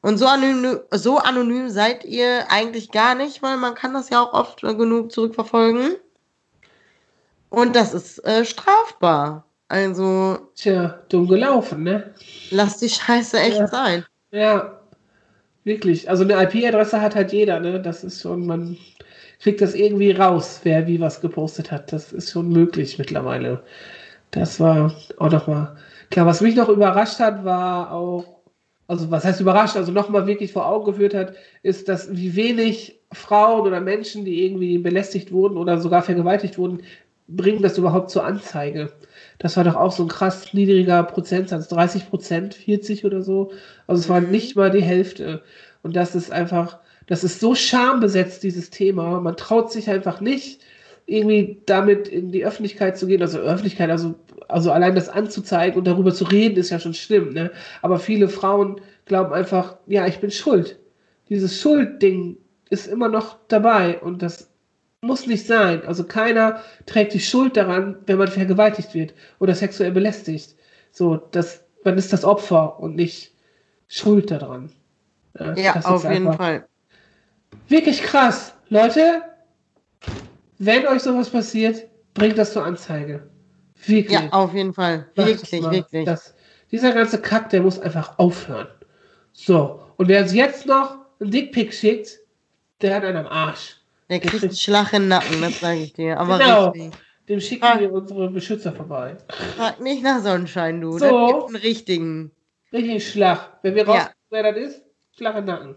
Und 0.00 0.18
so 0.18 0.26
anonym, 0.26 0.80
so 0.92 1.18
anonym 1.18 1.70
seid 1.70 2.04
ihr 2.04 2.50
eigentlich 2.50 2.92
gar 2.92 3.14
nicht, 3.14 3.42
weil 3.42 3.56
man 3.56 3.74
kann 3.74 3.94
das 3.94 4.10
ja 4.10 4.22
auch 4.22 4.32
oft 4.32 4.60
genug 4.60 5.10
zurückverfolgen. 5.10 5.96
Und 7.50 7.74
das 7.74 7.94
ist 7.94 8.18
äh, 8.24 8.44
strafbar. 8.44 9.44
Also. 9.68 10.38
Tja, 10.54 11.00
dumm 11.08 11.26
gelaufen, 11.26 11.82
ne? 11.82 12.14
Lass 12.50 12.78
die 12.78 12.88
Scheiße 12.88 13.38
echt 13.38 13.58
ja. 13.58 13.66
sein. 13.66 14.04
Ja, 14.30 14.77
Wirklich. 15.68 16.08
Also 16.08 16.24
eine 16.24 16.42
IP-Adresse 16.44 17.02
hat 17.02 17.14
halt 17.14 17.30
jeder, 17.32 17.60
ne? 17.60 17.78
Das 17.80 18.02
ist 18.02 18.22
schon, 18.22 18.46
man 18.46 18.78
kriegt 19.40 19.60
das 19.60 19.74
irgendwie 19.74 20.12
raus, 20.12 20.60
wer 20.64 20.86
wie 20.86 20.98
was 20.98 21.20
gepostet 21.20 21.70
hat. 21.70 21.92
Das 21.92 22.10
ist 22.12 22.30
schon 22.30 22.48
möglich 22.48 22.98
mittlerweile. 22.98 23.62
Das 24.30 24.60
war 24.60 24.94
auch 25.18 25.30
nochmal. 25.30 25.76
Klar, 26.10 26.26
was 26.26 26.40
mich 26.40 26.56
noch 26.56 26.70
überrascht 26.70 27.20
hat, 27.20 27.44
war 27.44 27.92
auch, 27.92 28.40
also 28.86 29.10
was 29.10 29.24
heißt 29.26 29.40
überrascht, 29.42 29.76
also 29.76 29.92
nochmal 29.92 30.26
wirklich 30.26 30.52
vor 30.52 30.66
Augen 30.66 30.86
geführt 30.86 31.14
hat, 31.14 31.34
ist, 31.62 31.88
dass 31.90 32.16
wie 32.16 32.34
wenig 32.34 33.00
Frauen 33.12 33.66
oder 33.66 33.80
Menschen, 33.80 34.24
die 34.24 34.46
irgendwie 34.46 34.78
belästigt 34.78 35.32
wurden 35.32 35.58
oder 35.58 35.78
sogar 35.78 36.02
vergewaltigt 36.02 36.56
wurden, 36.58 36.82
bringen 37.28 37.62
das 37.62 37.76
überhaupt 37.78 38.10
zur 38.10 38.24
Anzeige. 38.24 38.90
Das 39.38 39.56
war 39.56 39.64
doch 39.64 39.76
auch 39.76 39.92
so 39.92 40.02
ein 40.04 40.08
krass 40.08 40.52
niedriger 40.52 41.02
Prozentsatz, 41.04 41.68
30 41.68 42.10
Prozent, 42.10 42.54
40 42.54 43.04
oder 43.04 43.22
so. 43.22 43.52
Also 43.86 44.00
es 44.00 44.08
war 44.08 44.20
mhm. 44.20 44.30
nicht 44.30 44.56
mal 44.56 44.70
die 44.70 44.82
Hälfte. 44.82 45.42
Und 45.82 45.94
das 45.96 46.14
ist 46.14 46.32
einfach, 46.32 46.78
das 47.06 47.24
ist 47.24 47.40
so 47.40 47.54
schambesetzt, 47.54 48.42
dieses 48.42 48.70
Thema. 48.70 49.20
Man 49.20 49.36
traut 49.36 49.72
sich 49.72 49.88
einfach 49.88 50.20
nicht, 50.20 50.60
irgendwie 51.06 51.62
damit 51.66 52.08
in 52.08 52.32
die 52.32 52.44
Öffentlichkeit 52.44 52.98
zu 52.98 53.06
gehen. 53.06 53.22
Also 53.22 53.38
Öffentlichkeit, 53.38 53.90
also, 53.90 54.16
also 54.48 54.72
allein 54.72 54.94
das 54.94 55.08
anzuzeigen 55.08 55.78
und 55.78 55.86
darüber 55.86 56.12
zu 56.12 56.24
reden, 56.24 56.56
ist 56.56 56.70
ja 56.70 56.80
schon 56.80 56.94
schlimm. 56.94 57.32
Ne? 57.32 57.50
Aber 57.80 57.98
viele 57.98 58.28
Frauen 58.28 58.80
glauben 59.06 59.32
einfach, 59.32 59.76
ja, 59.86 60.06
ich 60.06 60.18
bin 60.18 60.30
schuld. 60.30 60.78
Dieses 61.28 61.60
Schuldding 61.60 62.36
ist 62.70 62.86
immer 62.86 63.08
noch 63.08 63.38
dabei 63.48 63.98
und 64.00 64.20
das 64.20 64.50
muss 65.00 65.26
nicht 65.26 65.46
sein. 65.46 65.86
Also 65.86 66.04
keiner 66.04 66.62
trägt 66.86 67.14
die 67.14 67.20
Schuld 67.20 67.56
daran, 67.56 67.96
wenn 68.06 68.18
man 68.18 68.28
vergewaltigt 68.28 68.94
wird 68.94 69.14
oder 69.38 69.54
sexuell 69.54 69.92
belästigt. 69.92 70.56
So, 70.90 71.16
das, 71.16 71.64
man 71.84 71.96
ist 71.98 72.12
das 72.12 72.24
Opfer 72.24 72.80
und 72.80 72.96
nicht 72.96 73.32
schuld 73.86 74.30
daran. 74.30 74.72
Ja, 75.38 75.54
ja 75.54 75.80
auf 75.84 76.04
jeden 76.04 76.32
Fall. 76.32 76.66
Wirklich 77.68 78.02
krass. 78.02 78.54
Leute, 78.68 79.22
wenn 80.58 80.86
euch 80.86 81.02
sowas 81.02 81.30
passiert, 81.30 81.86
bringt 82.14 82.38
das 82.38 82.52
zur 82.52 82.64
Anzeige. 82.64 83.28
Wirklich. 83.86 84.18
Ja, 84.18 84.28
auf 84.30 84.52
jeden 84.54 84.74
Fall. 84.74 85.06
Wirklich, 85.14 85.62
wirklich. 85.62 86.04
Das, 86.04 86.34
dieser 86.72 86.92
ganze 86.92 87.20
Kack, 87.20 87.50
der 87.50 87.62
muss 87.62 87.78
einfach 87.78 88.18
aufhören. 88.18 88.68
So, 89.32 89.80
und 89.96 90.08
wer 90.08 90.22
uns 90.22 90.34
jetzt 90.34 90.66
noch 90.66 90.98
einen 91.20 91.30
Dickpick 91.30 91.72
schickt, 91.72 92.18
der 92.82 92.96
hat 92.96 93.04
einen 93.04 93.18
am 93.18 93.26
Arsch. 93.26 93.77
Der 94.08 94.20
kriegt 94.20 94.42
einen 94.42 94.54
Schlag 94.54 94.92
in 94.92 95.02
den 95.02 95.08
Nacken, 95.08 95.40
das 95.42 95.60
sage 95.60 95.80
ich 95.80 95.92
dir. 95.92 96.18
Aber 96.18 96.38
genau. 96.38 96.70
richtig. 96.70 96.92
Dem 97.28 97.40
schicken 97.40 97.60
Frag, 97.60 97.80
wir 97.80 97.92
unsere 97.92 98.30
Beschützer 98.30 98.72
vorbei. 98.72 99.18
Frag 99.56 99.80
nicht 99.80 100.02
nach 100.02 100.22
Sonnenschein, 100.22 100.80
du. 100.80 100.92
So. 100.92 100.98
Das 100.98 101.32
gibt 101.32 101.46
einen 101.48 101.56
richtigen. 101.56 102.30
Richtigen 102.72 103.00
Schlag. 103.00 103.58
Wenn 103.62 103.74
wir 103.74 103.86
raus, 103.86 103.96
ja. 103.96 104.10
wer 104.30 104.52
das 104.52 104.56
ist, 104.56 104.82
Schlag 105.16 105.36
in 105.36 105.44
den 105.44 105.54
Nacken. 105.54 105.76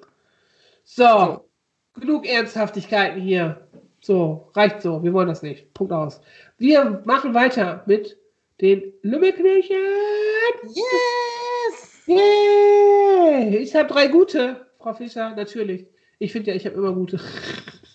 So. 0.84 1.04
so. 1.04 1.50
Genug 2.00 2.26
Ernsthaftigkeiten 2.26 3.22
hier. 3.22 3.68
So, 4.00 4.50
reicht 4.56 4.82
so. 4.82 5.04
Wir 5.04 5.12
wollen 5.12 5.28
das 5.28 5.42
nicht. 5.42 5.74
Punkt 5.74 5.92
aus. 5.92 6.22
Wir 6.58 7.02
machen 7.06 7.34
weiter 7.34 7.84
mit 7.86 8.18
den 8.62 8.94
Lümmelknöchen. 9.02 9.76
Yes! 10.64 12.08
Yeah! 12.08 13.60
Ich 13.60 13.76
habe 13.76 13.92
drei 13.92 14.08
gute, 14.08 14.68
Frau 14.80 14.94
Fischer, 14.94 15.36
natürlich. 15.36 15.86
Ich 16.20 16.32
finde 16.32 16.52
ja, 16.52 16.56
ich 16.56 16.66
habe 16.66 16.76
immer 16.76 16.94
gute. 16.94 17.20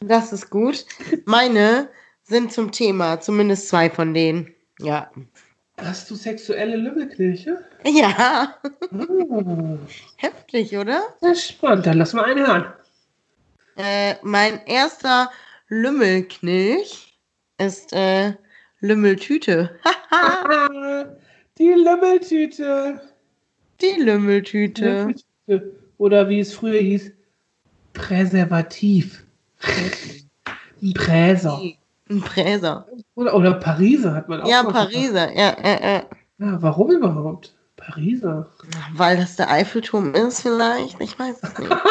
Das 0.01 0.33
ist 0.33 0.51
gut. 0.51 0.85
Meine 1.25 1.89
sind 2.23 2.53
zum 2.53 2.73
Thema, 2.73 3.21
zumindest 3.21 3.69
zwei 3.69 3.89
von 3.91 4.15
denen. 4.15 4.55
Ja. 4.81 5.11
Hast 5.79 6.11
du 6.11 6.15
sexuelle 6.15 6.77
Lümmelknilche? 6.77 7.65
Ja. 7.85 8.57
Oh. 8.93 9.79
Heftig, 10.17 10.77
oder? 10.77 11.03
Das 11.21 11.39
ist 11.39 11.49
spannend. 11.49 11.87
Dann 11.87 11.99
lass 11.99 12.13
mal 12.15 12.25
einen 12.25 12.47
hören. 12.47 12.73
Äh, 13.77 14.15
mein 14.23 14.65
erster 14.67 15.31
Lümmelknilch 15.69 17.19
ist 17.59 17.93
äh, 17.93 18.33
Lümmeltüte. 18.81 19.79
Die 21.59 21.73
Lümmeltüte. 21.73 23.01
Die 23.81 24.01
Lümmeltüte. 24.01 25.15
Oder 25.99 26.29
wie 26.29 26.41
es 26.41 26.55
früher 26.55 26.81
hieß, 26.81 27.13
Präservativ. 27.93 29.26
Ein 30.83 30.93
Präser. 30.95 31.61
Ein 32.09 32.21
Präser. 32.21 32.87
Oder, 33.15 33.35
oder 33.35 33.55
Pariser 33.55 34.15
hat 34.15 34.29
man 34.29 34.43
auch. 34.43 34.49
Ja, 34.49 34.63
Pariser, 34.63 35.33
ja, 35.33 35.57
ja, 35.63 35.81
ja. 35.81 36.03
Ja, 36.39 36.63
warum 36.63 36.91
überhaupt? 36.91 37.55
Pariser. 37.77 38.51
Weil 38.93 39.17
das 39.17 39.37
der 39.37 39.51
Eiffelturm 39.51 40.15
ist, 40.15 40.43
vielleicht. 40.43 41.01
Ich 41.01 41.19
weiß 41.19 41.37
es 41.43 41.59
nicht. 41.59 41.73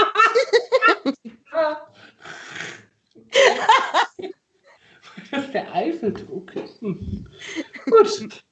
Das 5.32 5.45
ist 5.45 5.54
der 5.54 5.73
Eiffelturm. 5.73 6.45
Hm. 6.80 7.28
Gut. 7.86 8.43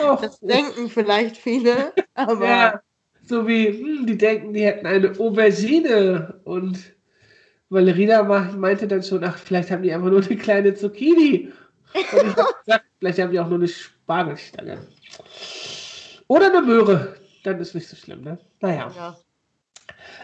Och, 0.00 0.20
das 0.20 0.40
denken 0.40 0.88
vielleicht 0.88 1.36
viele, 1.36 1.92
aber. 2.14 2.48
Ja, 2.48 2.80
so 3.24 3.46
wie, 3.46 3.66
hm, 3.68 4.06
die 4.06 4.18
denken, 4.18 4.52
die 4.52 4.64
hätten 4.64 4.86
eine 4.86 5.12
Aubergine. 5.18 6.40
Und 6.44 6.94
Valerina 7.72 8.22
meinte 8.22 8.86
dann 8.86 9.02
schon, 9.02 9.24
ach, 9.24 9.38
vielleicht 9.38 9.70
haben 9.70 9.82
die 9.82 9.92
einfach 9.92 10.10
nur 10.10 10.22
eine 10.22 10.36
kleine 10.36 10.74
Zucchini. 10.74 11.50
Und 11.94 12.00
ich 12.02 12.36
habe 12.36 12.54
gesagt, 12.64 12.84
vielleicht 12.98 13.18
haben 13.18 13.32
die 13.32 13.40
auch 13.40 13.48
nur 13.48 13.58
eine 13.58 13.68
Spargelstange. 13.68 14.78
Oder 16.28 16.46
eine 16.46 16.62
Möhre. 16.62 17.14
Dann 17.44 17.60
ist 17.60 17.74
nicht 17.74 17.88
so 17.88 17.96
schlimm, 17.96 18.22
ne? 18.22 18.38
Naja. 18.60 18.92
Ja. 18.94 19.16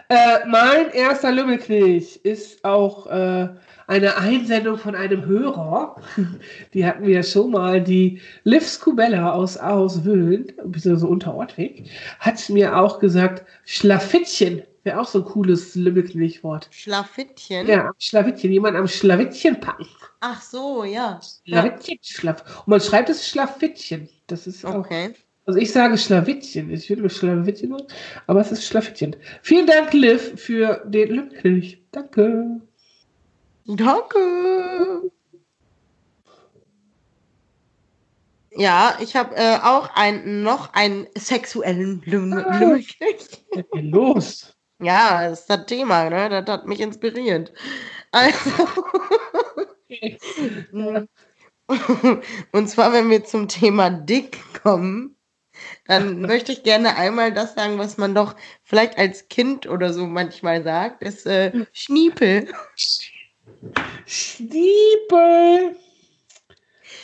Äh, 0.09 0.47
mein 0.47 0.91
erster 0.91 1.31
Lümmelknilch 1.31 2.17
ist 2.23 2.63
auch 2.63 3.07
äh, 3.07 3.49
eine 3.87 4.17
Einsendung 4.17 4.77
von 4.77 4.95
einem 4.95 5.25
Hörer. 5.25 5.95
Die 6.73 6.85
hatten 6.85 7.05
wir 7.05 7.15
ja 7.15 7.23
schon 7.23 7.51
mal. 7.51 7.81
Die 7.81 8.21
Liv 8.43 8.67
Scubella 8.67 9.33
aus 9.33 9.57
Ahaus-Wöhlen, 9.57 10.53
beziehungsweise 10.65 11.07
unter 11.07 11.33
Ortweg, 11.33 11.89
hat 12.19 12.47
mir 12.49 12.77
auch 12.77 12.99
gesagt, 12.99 13.43
Schlafittchen 13.65 14.61
wäre 14.83 14.99
auch 14.99 15.07
so 15.07 15.19
ein 15.19 15.25
cooles 15.25 15.75
Lümmelknilch-Wort. 15.75 16.69
Schlafittchen? 16.71 17.67
Ja, 17.67 17.91
Schlafittchen. 17.97 18.51
Jemand 18.51 18.77
am 18.77 18.87
Schlawittchen 18.87 19.59
packen. 19.59 19.87
Ach 20.19 20.41
so, 20.41 20.83
ja. 20.83 21.19
Schlawittchen, 21.45 21.95
ja. 21.95 21.99
Schlaf. 22.01 22.59
Und 22.59 22.67
man 22.67 22.81
schreibt 22.81 23.09
es 23.09 23.27
Schlafittchen. 23.27 24.09
Das 24.27 24.47
ist 24.47 24.65
auch. 24.65 24.75
Okay. 24.75 25.13
Also 25.45 25.59
ich 25.59 25.71
sage 25.71 25.97
Schlawittchen. 25.97 26.69
Ich 26.69 26.89
würde 26.89 27.01
mir 27.01 27.09
Schlawittchen 27.09 27.69
machen, 27.69 27.87
aber 28.27 28.41
es 28.41 28.51
ist 28.51 28.65
Schlafittchen. 28.65 29.15
Vielen 29.41 29.65
Dank, 29.65 29.93
Liv, 29.93 30.39
für 30.39 30.83
den 30.85 31.09
Lümmelknilch. 31.09 31.81
Danke. 31.91 32.61
Danke. 33.65 35.11
Ja, 38.51 38.97
ich 39.01 39.15
habe 39.15 39.35
äh, 39.35 39.57
auch 39.63 39.89
ein, 39.95 40.43
noch 40.43 40.73
einen 40.73 41.07
sexuellen 41.17 42.01
Lümmelknecht. 42.05 43.41
Ah, 43.55 43.79
los. 43.79 44.55
Ja, 44.81 45.29
das 45.29 45.41
ist 45.41 45.49
das 45.49 45.65
Thema, 45.65 46.09
ne? 46.09 46.29
Das 46.29 46.45
hat 46.47 46.65
mich 46.65 46.79
inspiriert. 46.79 47.51
Also. 48.11 48.67
Und 52.51 52.67
zwar, 52.69 52.93
wenn 52.93 53.09
wir 53.09 53.23
zum 53.25 53.47
Thema 53.47 53.89
dick 53.89 54.39
kommen, 54.63 55.15
dann 55.85 56.21
möchte 56.21 56.51
ich 56.51 56.63
gerne 56.63 56.95
einmal 56.95 57.33
das 57.33 57.53
sagen, 57.53 57.77
was 57.77 57.97
man 57.97 58.15
doch 58.15 58.35
vielleicht 58.63 58.97
als 58.97 59.27
Kind 59.27 59.67
oder 59.67 59.93
so 59.93 60.07
manchmal 60.07 60.63
sagt, 60.63 61.03
ist 61.03 61.25
äh, 61.25 61.65
Schniepel. 61.73 62.47
Schniepel. 64.05 65.75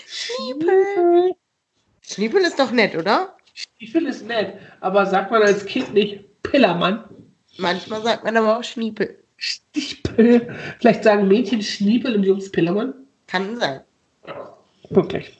Schniepel. 0.07 1.35
Schniepel 2.01 2.41
ist 2.41 2.59
doch 2.59 2.71
nett, 2.71 2.95
oder? 2.95 3.35
Schniepel 3.53 4.05
ist 4.05 4.25
nett, 4.25 4.53
aber 4.79 5.05
sagt 5.05 5.31
man 5.31 5.41
als 5.43 5.65
Kind 5.65 5.93
nicht 5.93 6.23
Pillermann? 6.43 7.03
Manchmal 7.58 8.02
sagt 8.04 8.24
man 8.24 8.38
aber 8.38 8.58
auch 8.60 8.63
Schniepel. 8.63 9.18
Schniepel. 9.38 10.56
Vielleicht 10.80 11.04
sagen 11.04 11.28
Mädchen 11.28 11.62
Schniepel 11.62 12.15
und 12.15 12.24
Jungs 12.24 12.52
Pillermann? 12.52 12.94
Kann 13.28 13.58
sein. 13.58 13.82
Wirklich. 14.89 15.34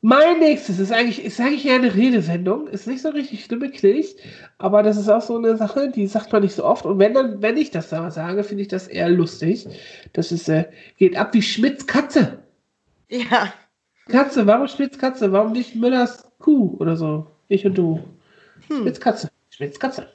Mein 0.00 0.38
nächstes 0.38 0.78
ist 0.78 0.92
eigentlich, 0.92 1.24
ist 1.24 1.40
eigentlich 1.40 1.66
eher 1.66 1.74
eine 1.74 1.92
Redesendung, 1.92 2.68
ist 2.68 2.86
nicht 2.86 3.02
so 3.02 3.08
richtig 3.08 3.44
stimmeknillig, 3.44 4.14
aber 4.56 4.84
das 4.84 4.96
ist 4.96 5.08
auch 5.08 5.22
so 5.22 5.36
eine 5.36 5.56
Sache, 5.56 5.90
die 5.90 6.06
sagt 6.06 6.32
man 6.32 6.42
nicht 6.42 6.54
so 6.54 6.64
oft. 6.64 6.86
Und 6.86 7.00
wenn 7.00 7.14
dann, 7.14 7.42
wenn 7.42 7.56
ich 7.56 7.72
das 7.72 7.88
da 7.88 8.08
sage, 8.12 8.44
finde 8.44 8.62
ich 8.62 8.68
das 8.68 8.86
eher 8.86 9.08
lustig. 9.08 9.66
Das 10.12 10.30
ist, 10.30 10.48
äh, 10.48 10.66
geht 10.98 11.16
ab 11.16 11.34
wie 11.34 11.42
Schmitz 11.42 11.84
Katze. 11.86 12.38
Ja. 13.08 13.52
Katze, 14.08 14.46
warum 14.46 14.68
Schmitz 14.68 14.98
Katze? 14.98 15.32
Warum 15.32 15.52
nicht 15.52 15.74
Müllers 15.74 16.30
Kuh 16.38 16.76
oder 16.78 16.96
so? 16.96 17.26
Ich 17.48 17.66
und 17.66 17.76
du. 17.76 18.00
Hm. 18.68 18.82
Schmitz 18.82 19.00
Katze. 19.00 19.28
Schmitz 19.50 19.80
Katze. 19.80 20.06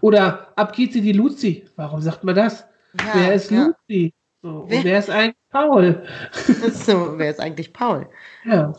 Oder 0.00 0.52
ab 0.56 0.74
geht 0.74 0.92
sie 0.92 1.00
die 1.00 1.12
Luzi. 1.12 1.66
Warum 1.76 2.00
sagt 2.00 2.24
man 2.24 2.34
das? 2.34 2.64
Ja, 3.00 3.12
wer 3.14 3.34
ist 3.34 3.50
ja. 3.50 3.66
Luzi? 3.66 4.12
So, 4.42 4.64
wer? 4.68 4.78
Und 4.78 4.84
wer 4.84 4.98
ist 4.98 5.10
eigentlich 5.10 5.36
Paul? 5.50 6.06
so, 6.72 7.18
wer 7.18 7.30
ist 7.30 7.40
eigentlich 7.40 7.72
Paul? 7.72 8.06
Ja. 8.44 8.74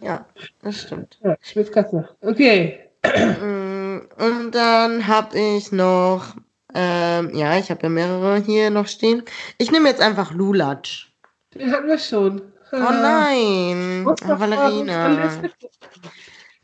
Ja, 0.00 0.26
das 0.62 0.82
stimmt. 0.82 1.18
Ja, 1.22 1.36
Schmitzkatze. 1.40 2.08
Okay. 2.20 2.80
Mm, 3.04 4.00
und 4.18 4.50
dann 4.52 5.06
habe 5.06 5.38
ich 5.38 5.72
noch, 5.72 6.34
ähm, 6.74 7.34
ja, 7.34 7.58
ich 7.58 7.70
habe 7.70 7.82
ja 7.82 7.88
mehrere 7.88 8.36
hier 8.38 8.70
noch 8.70 8.86
stehen. 8.86 9.22
Ich 9.58 9.70
nehme 9.70 9.88
jetzt 9.88 10.00
einfach 10.00 10.32
Lulatsch. 10.32 11.12
Den 11.54 11.70
hatten 11.70 11.86
wir 11.86 11.98
schon. 11.98 12.40
Oh 12.72 12.76
nein, 12.76 14.04
Valerina. 14.06 15.42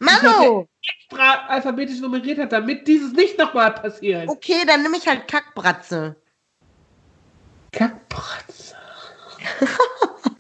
Mano! 0.01 0.67
extra 1.11 1.47
alphabetisch 1.49 2.01
nummeriert 2.01 2.39
hat, 2.39 2.53
damit 2.53 2.89
dieses 2.89 3.13
nicht 3.13 3.39
nochmal 3.39 3.73
passiert. 3.73 4.29
Okay, 4.29 4.65
dann 4.67 4.83
nehme 4.83 4.97
ich 4.97 5.07
halt 5.07 5.29
Kackbratze. 5.29 6.17
Kackbratze. 7.73 8.75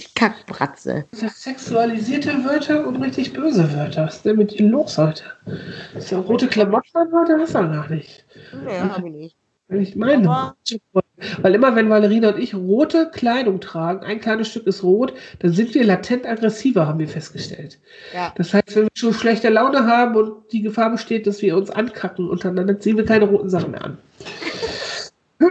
Die 0.00 0.06
Kackbratze. 0.14 1.06
Das 1.20 1.42
sexualisierte 1.42 2.44
Wörter 2.44 2.86
und 2.86 2.96
richtig 2.96 3.32
böse 3.32 3.72
Wörter. 3.72 4.06
Was 4.06 4.16
ist 4.16 4.24
denn 4.24 4.36
mit 4.36 4.58
dir 4.58 4.68
los 4.68 4.98
heute? 4.98 5.24
Ist 5.94 6.10
ja 6.10 6.18
rote 6.18 6.48
Klamotten 6.48 6.96
an 6.96 7.12
heute? 7.12 7.38
Hast 7.38 7.54
du 7.54 7.60
gar 7.60 7.88
nicht. 7.88 8.24
Nee, 8.64 8.80
hab 8.80 8.98
ich 8.98 9.04
nicht. 9.04 9.36
Ich 9.68 9.96
meine, 9.96 10.28
Aber 10.28 10.56
weil 11.40 11.54
immer 11.54 11.74
wenn 11.74 11.88
Valerina 11.88 12.28
und 12.30 12.38
ich 12.38 12.54
rote 12.54 13.10
Kleidung 13.10 13.60
tragen, 13.60 14.04
ein 14.04 14.20
kleines 14.20 14.48
Stück 14.48 14.66
ist 14.66 14.82
rot, 14.82 15.14
dann 15.38 15.52
sind 15.52 15.74
wir 15.74 15.84
latent 15.84 16.26
aggressiver, 16.26 16.86
haben 16.86 16.98
wir 16.98 17.08
festgestellt. 17.08 17.78
Ja. 18.14 18.32
Das 18.36 18.52
heißt, 18.52 18.76
wenn 18.76 18.84
wir 18.84 18.90
schon 18.94 19.14
schlechte 19.14 19.48
Laune 19.48 19.86
haben 19.86 20.16
und 20.16 20.52
die 20.52 20.62
Gefahr 20.62 20.90
besteht, 20.90 21.26
dass 21.26 21.40
wir 21.40 21.56
uns 21.56 21.70
ankacken 21.70 22.28
untereinander, 22.28 22.78
ziehen 22.78 22.96
wir 22.96 23.04
keine 23.04 23.24
roten 23.26 23.48
Sachen 23.48 23.70
mehr 23.70 23.84
an. 23.84 23.98
Ja. 25.40 25.48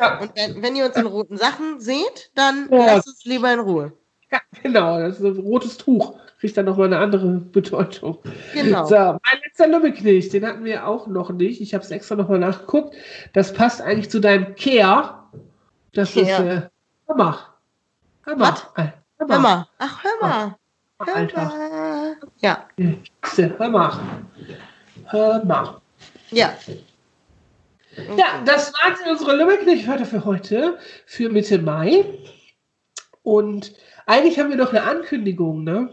ja. 0.00 0.20
Und 0.20 0.30
wenn, 0.36 0.62
wenn, 0.62 0.76
ihr 0.76 0.86
uns 0.86 0.96
in 0.96 1.06
roten 1.06 1.36
Sachen 1.36 1.80
seht, 1.80 2.30
dann 2.34 2.68
ja. 2.70 2.86
lasst 2.86 3.08
es 3.08 3.24
lieber 3.24 3.52
in 3.52 3.60
Ruhe. 3.60 3.92
Ja, 4.30 4.40
genau. 4.62 5.00
Das 5.00 5.18
ist 5.18 5.24
ein 5.24 5.38
rotes 5.38 5.76
Tuch. 5.76 6.14
Kriegt 6.40 6.56
dann 6.56 6.66
nochmal 6.66 6.86
eine 6.86 6.98
andere 6.98 7.26
Bedeutung. 7.26 8.18
Genau. 8.54 8.86
So, 8.86 8.94
mein 8.96 9.40
letzter 9.44 9.66
Lümmelknecht, 9.66 10.32
den 10.32 10.46
hatten 10.46 10.64
wir 10.64 10.86
auch 10.86 11.08
noch 11.08 11.30
nicht. 11.30 11.60
Ich 11.60 11.74
habe 11.74 11.82
es 11.82 11.90
extra 11.90 12.14
nochmal 12.14 12.38
nachgeguckt. 12.38 12.94
Das 13.32 13.52
passt 13.52 13.80
eigentlich 13.82 14.10
zu 14.10 14.20
deinem 14.20 14.54
Care. 14.54 15.24
Das 15.92 16.14
Care. 16.14 16.22
ist 16.22 16.38
äh, 16.38 16.68
Hammer. 17.08 17.38
Hammer. 18.24 18.56
Was? 18.76 18.92
Hör 19.18 19.38
mal. 19.38 19.66
Ach, 19.78 20.04
hör 20.04 20.28
mal. 20.28 20.56
Hör 21.04 21.28
mal. 21.34 22.16
Ja. 22.38 22.68
Hör 22.76 23.68
mal. 23.68 23.98
Hör 25.06 25.44
mal. 25.44 25.80
Ja. 26.30 26.54
Okay. 27.96 28.16
Ja, 28.16 28.42
das 28.44 28.72
waren 28.74 28.94
unsere 29.10 29.34
Lümmelknecht-Wörter 29.36 30.06
für 30.06 30.24
heute, 30.24 30.78
für 31.04 31.30
Mitte 31.30 31.58
Mai. 31.58 32.04
Und 33.22 33.74
eigentlich 34.06 34.38
haben 34.38 34.50
wir 34.50 34.56
noch 34.56 34.70
eine 34.70 34.82
Ankündigung, 34.82 35.64
ne? 35.64 35.90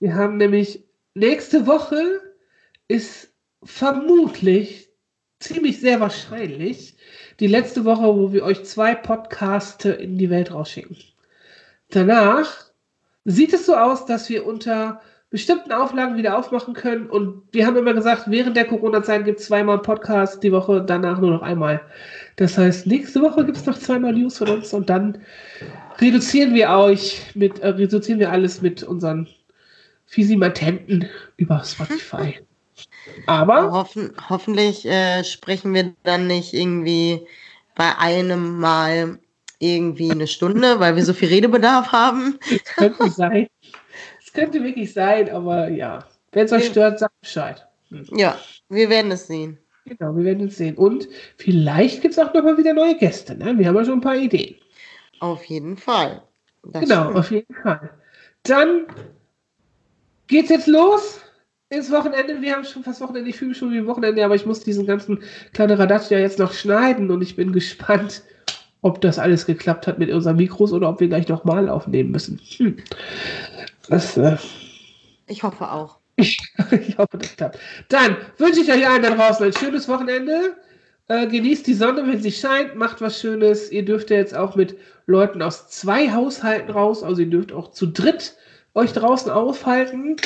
Wir 0.00 0.14
haben 0.14 0.36
nämlich 0.36 0.84
nächste 1.14 1.66
Woche 1.66 2.20
ist 2.86 3.32
vermutlich, 3.62 4.88
ziemlich 5.40 5.80
sehr 5.80 6.00
wahrscheinlich, 6.00 6.96
die 7.40 7.46
letzte 7.46 7.84
Woche, 7.84 8.02
wo 8.02 8.32
wir 8.32 8.44
euch 8.44 8.64
zwei 8.64 8.94
Podcasts 8.94 9.84
in 9.84 10.18
die 10.18 10.30
Welt 10.30 10.52
rausschicken. 10.52 10.96
Danach 11.90 12.70
sieht 13.24 13.52
es 13.52 13.66
so 13.66 13.76
aus, 13.76 14.06
dass 14.06 14.28
wir 14.28 14.46
unter 14.46 15.00
bestimmten 15.30 15.72
Auflagen 15.72 16.16
wieder 16.16 16.38
aufmachen 16.38 16.74
können. 16.74 17.08
Und 17.10 17.42
wir 17.52 17.66
haben 17.66 17.76
immer 17.76 17.92
gesagt, 17.92 18.24
während 18.26 18.56
der 18.56 18.64
Corona-Zeit 18.66 19.24
gibt 19.24 19.40
es 19.40 19.46
zweimal 19.46 19.80
Podcast 19.80 20.42
die 20.42 20.52
Woche, 20.52 20.82
danach 20.84 21.20
nur 21.20 21.30
noch 21.30 21.42
einmal. 21.42 21.82
Das 22.36 22.56
heißt, 22.56 22.86
nächste 22.86 23.20
Woche 23.20 23.44
gibt 23.44 23.58
es 23.58 23.66
noch 23.66 23.78
zweimal 23.78 24.14
News 24.14 24.38
von 24.38 24.48
uns 24.48 24.72
und 24.72 24.88
dann 24.88 25.18
reduzieren 25.98 26.54
wir 26.54 26.70
euch 26.70 27.22
mit, 27.34 27.58
äh, 27.58 27.68
reduzieren 27.68 28.20
wir 28.20 28.32
alles 28.32 28.62
mit 28.62 28.82
unseren 28.82 29.28
Fisimatenten 30.08 31.08
über 31.36 31.62
Spotify. 31.64 32.40
Aber 33.26 33.70
Hoffen, 33.70 34.12
hoffentlich 34.28 34.86
äh, 34.86 35.22
sprechen 35.22 35.74
wir 35.74 35.94
dann 36.02 36.26
nicht 36.26 36.54
irgendwie 36.54 37.26
bei 37.74 37.96
einem 37.98 38.58
Mal 38.58 39.18
irgendwie 39.58 40.10
eine 40.10 40.26
Stunde, 40.26 40.80
weil 40.80 40.96
wir 40.96 41.04
so 41.04 41.12
viel 41.12 41.28
Redebedarf 41.28 41.92
haben. 41.92 42.38
Das 42.50 42.64
könnte 42.76 43.10
sein. 43.10 43.48
Es 44.24 44.32
könnte 44.32 44.62
wirklich 44.64 44.92
sein, 44.92 45.30
aber 45.30 45.68
ja. 45.68 46.06
Wenn 46.32 46.46
es 46.46 46.52
euch 46.52 46.66
stört, 46.66 46.98
sagt 46.98 47.20
Bescheid. 47.20 47.66
Hm. 47.90 48.06
Ja, 48.12 48.38
wir 48.68 48.88
werden 48.88 49.10
es 49.10 49.26
sehen. 49.26 49.58
Genau, 49.84 50.16
wir 50.16 50.24
werden 50.24 50.48
es 50.48 50.56
sehen. 50.56 50.76
Und 50.76 51.08
vielleicht 51.36 52.02
gibt 52.02 52.12
es 52.12 52.18
auch 52.18 52.32
noch 52.32 52.42
mal 52.42 52.56
wieder 52.56 52.72
neue 52.72 52.96
Gäste. 52.96 53.36
Ne? 53.36 53.58
Wir 53.58 53.68
haben 53.68 53.76
ja 53.76 53.84
schon 53.84 53.94
ein 53.94 54.00
paar 54.00 54.16
Ideen. 54.16 54.56
Auf 55.20 55.44
jeden 55.44 55.76
Fall. 55.76 56.22
Das 56.64 56.82
genau, 56.82 57.04
stimmt. 57.04 57.16
auf 57.16 57.30
jeden 57.30 57.54
Fall. 57.54 57.90
Dann 58.42 58.86
geht's 60.28 60.50
jetzt 60.50 60.66
los. 60.66 61.20
ist 61.70 61.90
Wochenende, 61.90 62.40
wir 62.40 62.54
haben 62.54 62.64
schon 62.64 62.84
fast 62.84 63.00
Wochenende, 63.00 63.28
ich 63.28 63.36
fühle 63.36 63.50
mich 63.50 63.58
schon 63.58 63.72
wie 63.72 63.86
Wochenende, 63.86 64.24
aber 64.24 64.34
ich 64.34 64.46
muss 64.46 64.60
diesen 64.60 64.86
ganzen 64.86 65.22
kleinen 65.52 65.76
Radatsch 65.76 66.10
ja 66.10 66.18
jetzt 66.18 66.38
noch 66.38 66.52
schneiden 66.52 67.10
und 67.10 67.22
ich 67.22 67.34
bin 67.34 67.52
gespannt, 67.52 68.22
ob 68.82 69.00
das 69.00 69.18
alles 69.18 69.44
geklappt 69.46 69.86
hat 69.86 69.98
mit 69.98 70.10
unseren 70.10 70.36
Mikros 70.36 70.72
oder 70.72 70.88
ob 70.88 71.00
wir 71.00 71.08
gleich 71.08 71.28
nochmal 71.28 71.68
aufnehmen 71.68 72.12
müssen. 72.12 72.40
Hm. 72.56 72.76
Das, 73.88 74.16
äh, 74.16 74.36
ich 75.26 75.42
hoffe 75.42 75.70
auch. 75.70 75.98
Ich, 76.16 76.38
ich, 76.70 76.96
hoffe, 76.98 77.18
das 77.18 77.36
klappt. 77.36 77.58
Dann 77.88 78.16
wünsche 78.38 78.60
ich 78.60 78.72
euch 78.72 78.88
allen 78.88 79.02
da 79.02 79.10
draußen 79.10 79.46
ein 79.46 79.52
schönes 79.52 79.88
Wochenende. 79.88 80.56
Äh, 81.08 81.26
genießt 81.26 81.66
die 81.66 81.74
Sonne, 81.74 82.06
wenn 82.06 82.20
sie 82.20 82.32
scheint, 82.32 82.76
macht 82.76 83.00
was 83.00 83.18
Schönes. 83.18 83.72
Ihr 83.72 83.84
dürft 83.84 84.10
ja 84.10 84.16
jetzt 84.16 84.36
auch 84.36 84.56
mit 84.56 84.76
Leuten 85.06 85.40
aus 85.40 85.68
zwei 85.68 86.12
Haushalten 86.12 86.70
raus, 86.70 87.02
also 87.02 87.22
ihr 87.22 87.30
dürft 87.30 87.52
auch 87.52 87.70
zu 87.70 87.86
dritt 87.86 88.36
euch 88.78 88.92
draußen 88.92 89.30
aufhalten. 89.30 90.16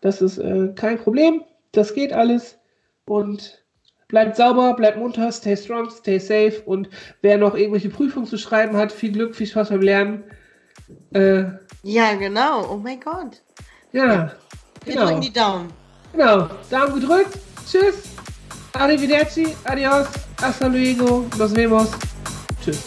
Das 0.00 0.20
ist 0.20 0.38
äh, 0.38 0.72
kein 0.74 0.98
Problem. 0.98 1.42
Das 1.72 1.94
geht 1.94 2.12
alles. 2.12 2.58
Und 3.06 3.64
bleibt 4.08 4.36
sauber, 4.36 4.74
bleibt 4.74 4.98
munter, 4.98 5.30
stay 5.32 5.56
strong, 5.56 5.90
stay 5.90 6.18
safe. 6.18 6.62
Und 6.64 6.88
wer 7.22 7.38
noch 7.38 7.54
irgendwelche 7.54 7.88
Prüfungen 7.88 8.26
zu 8.26 8.36
schreiben 8.36 8.76
hat, 8.76 8.92
viel 8.92 9.12
Glück, 9.12 9.34
viel 9.34 9.46
Spaß 9.46 9.70
beim 9.70 9.80
Lernen. 9.80 10.24
Äh, 11.12 11.44
ja, 11.82 12.14
genau. 12.14 12.72
Oh 12.72 12.76
mein 12.76 13.00
Gott. 13.00 13.42
Ja. 13.92 14.32
Wir 14.84 14.94
genau. 14.94 15.06
drücken 15.06 15.20
die 15.20 15.32
Daumen. 15.32 15.72
Genau. 16.12 16.48
Daumen 16.70 17.00
gedrückt. 17.00 17.38
Tschüss. 17.70 18.02
Arrivederci. 18.72 19.54
Adios. 19.64 20.08
Hasta 20.40 20.66
luego. 20.66 21.26
Nos 21.38 21.54
vemos. 21.54 21.90
Tschüss. 22.62 22.82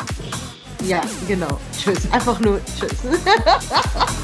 Ja, 0.86 1.01
genau. 1.27 1.59
Tschüss. 1.77 2.12
Einfach 2.12 2.39
nur 2.39 2.59
Tschüss. 2.77 3.03